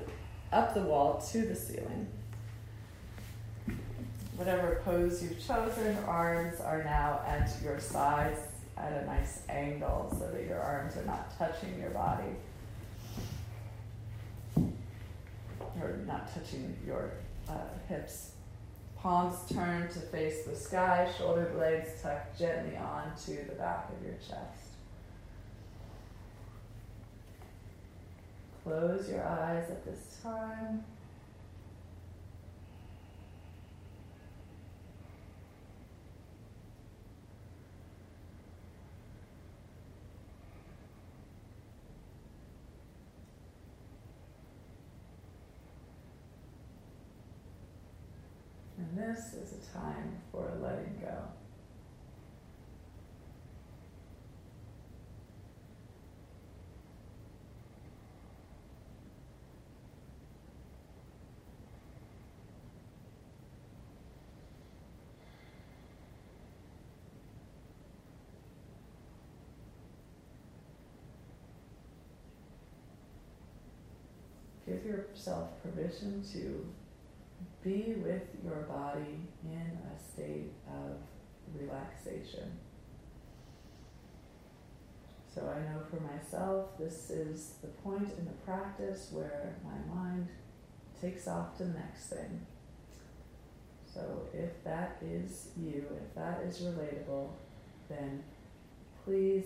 [0.52, 2.06] up the wall to the ceiling.
[4.36, 8.40] Whatever pose you've chosen, arms are now at your sides
[8.76, 12.36] at a nice angle so that your arms are not touching your body.
[15.80, 17.12] Or not touching your
[17.48, 17.54] uh,
[17.88, 18.32] hips.
[18.96, 24.16] Palms turn to face the sky, shoulder blades tuck gently onto the back of your
[24.16, 24.74] chest.
[28.64, 30.84] Close your eyes at this time.
[49.08, 51.16] This is a time for letting go.
[74.66, 76.66] Give yourself permission to
[77.62, 80.96] be with your body in a state of
[81.60, 82.52] relaxation.
[85.32, 90.28] So I know for myself, this is the point in the practice where my mind
[91.00, 92.46] takes off to the next thing.
[93.92, 97.28] So if that is you, if that is relatable,
[97.88, 98.22] then
[99.04, 99.44] please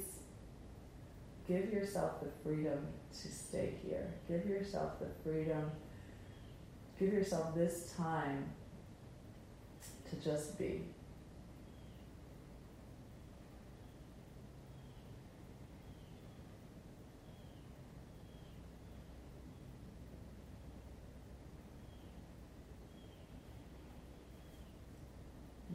[1.47, 4.15] give yourself the freedom to stay here.
[4.29, 5.71] Give yourself the freedom
[7.03, 8.45] Give yourself this time
[10.09, 10.83] to just be.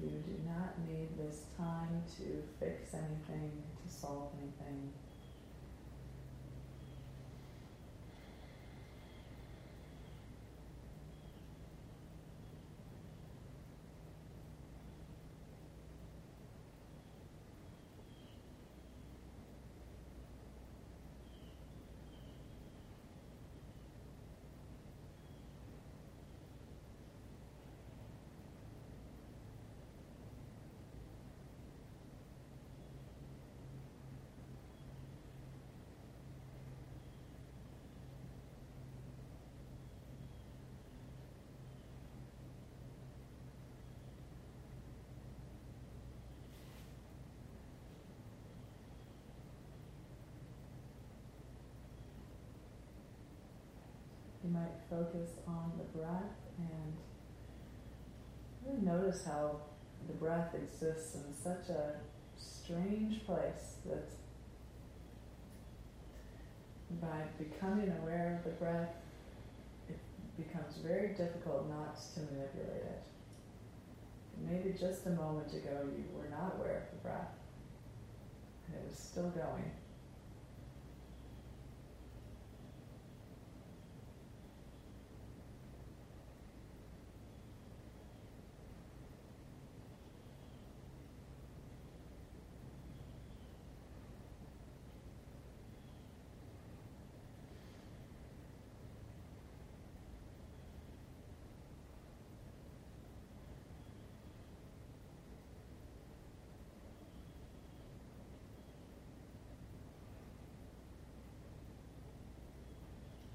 [0.02, 3.52] You do not need this time to fix anything,
[3.86, 4.94] to solve anything.
[54.48, 56.94] You might focus on the breath and
[58.66, 59.58] really notice how
[60.08, 61.96] the breath exists in such a
[62.38, 64.10] strange place that
[67.02, 68.94] by becoming aware of the breath,
[69.90, 70.00] it
[70.38, 73.04] becomes very difficult not to manipulate it.
[74.50, 77.34] Maybe just a moment ago you were not aware of the breath,
[78.68, 79.72] and it was still going.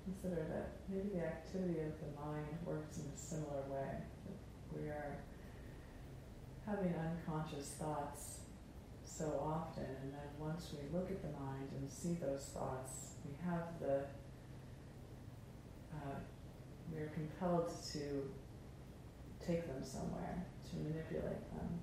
[0.05, 4.03] Consider that maybe the activity of the mind works in a similar way.
[4.74, 5.19] We are
[6.66, 8.41] having unconscious thoughts
[9.05, 13.35] so often, and then once we look at the mind and see those thoughts, we
[13.45, 14.05] have the
[15.95, 16.19] uh,
[16.91, 18.31] we are compelled to
[19.45, 21.81] take them somewhere, to manipulate them.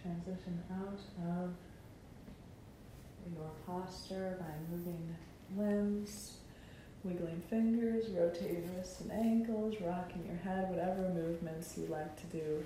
[0.00, 1.54] Transition out of
[3.34, 5.16] your posture by moving
[5.56, 6.38] limbs,
[7.02, 12.64] wiggling fingers, rotating wrists and ankles, rocking your head, whatever movements you like to do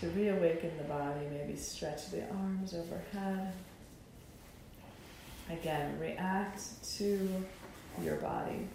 [0.00, 1.26] to reawaken the body.
[1.30, 3.52] Maybe stretch the arms overhead.
[5.50, 6.60] Again, react
[6.96, 7.44] to
[8.02, 8.66] your body.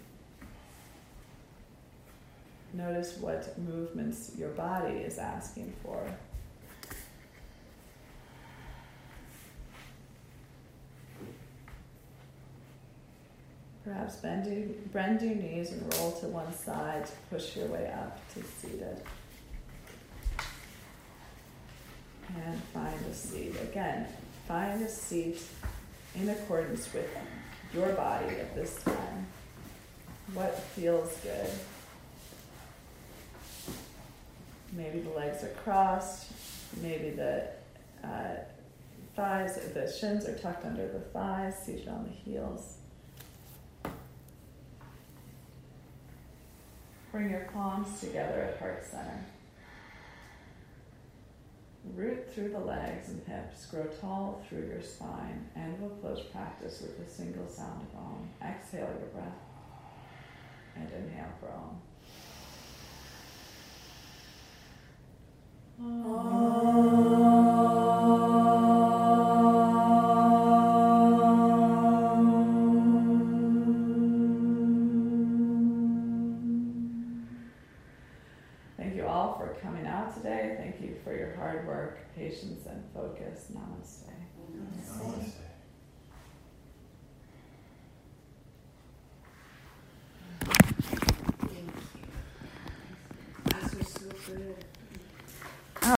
[2.72, 6.06] Notice what movements your body is asking for.
[13.92, 17.90] Perhaps bend, your, bend your knees and roll to one side to push your way
[17.92, 19.02] up to seated.
[22.36, 23.56] And find a seat.
[23.62, 24.06] Again,
[24.46, 25.42] find a seat
[26.14, 27.08] in accordance with
[27.74, 29.26] your body at this time.
[30.34, 31.50] What feels good?
[34.72, 36.30] maybe the legs are crossed,
[36.80, 37.48] maybe the
[38.04, 38.36] uh,
[39.16, 42.76] thighs, the shins are tucked under the thighs, seated on the heels.
[47.12, 49.24] Bring your palms together at heart center.
[51.94, 53.66] Root through the legs and hips.
[53.66, 55.48] Grow tall through your spine.
[55.56, 58.28] And we'll close practice with a single sound of Om.
[58.42, 59.38] Exhale your breath.
[60.76, 61.80] And inhale for Om.
[68.10, 68.29] Thank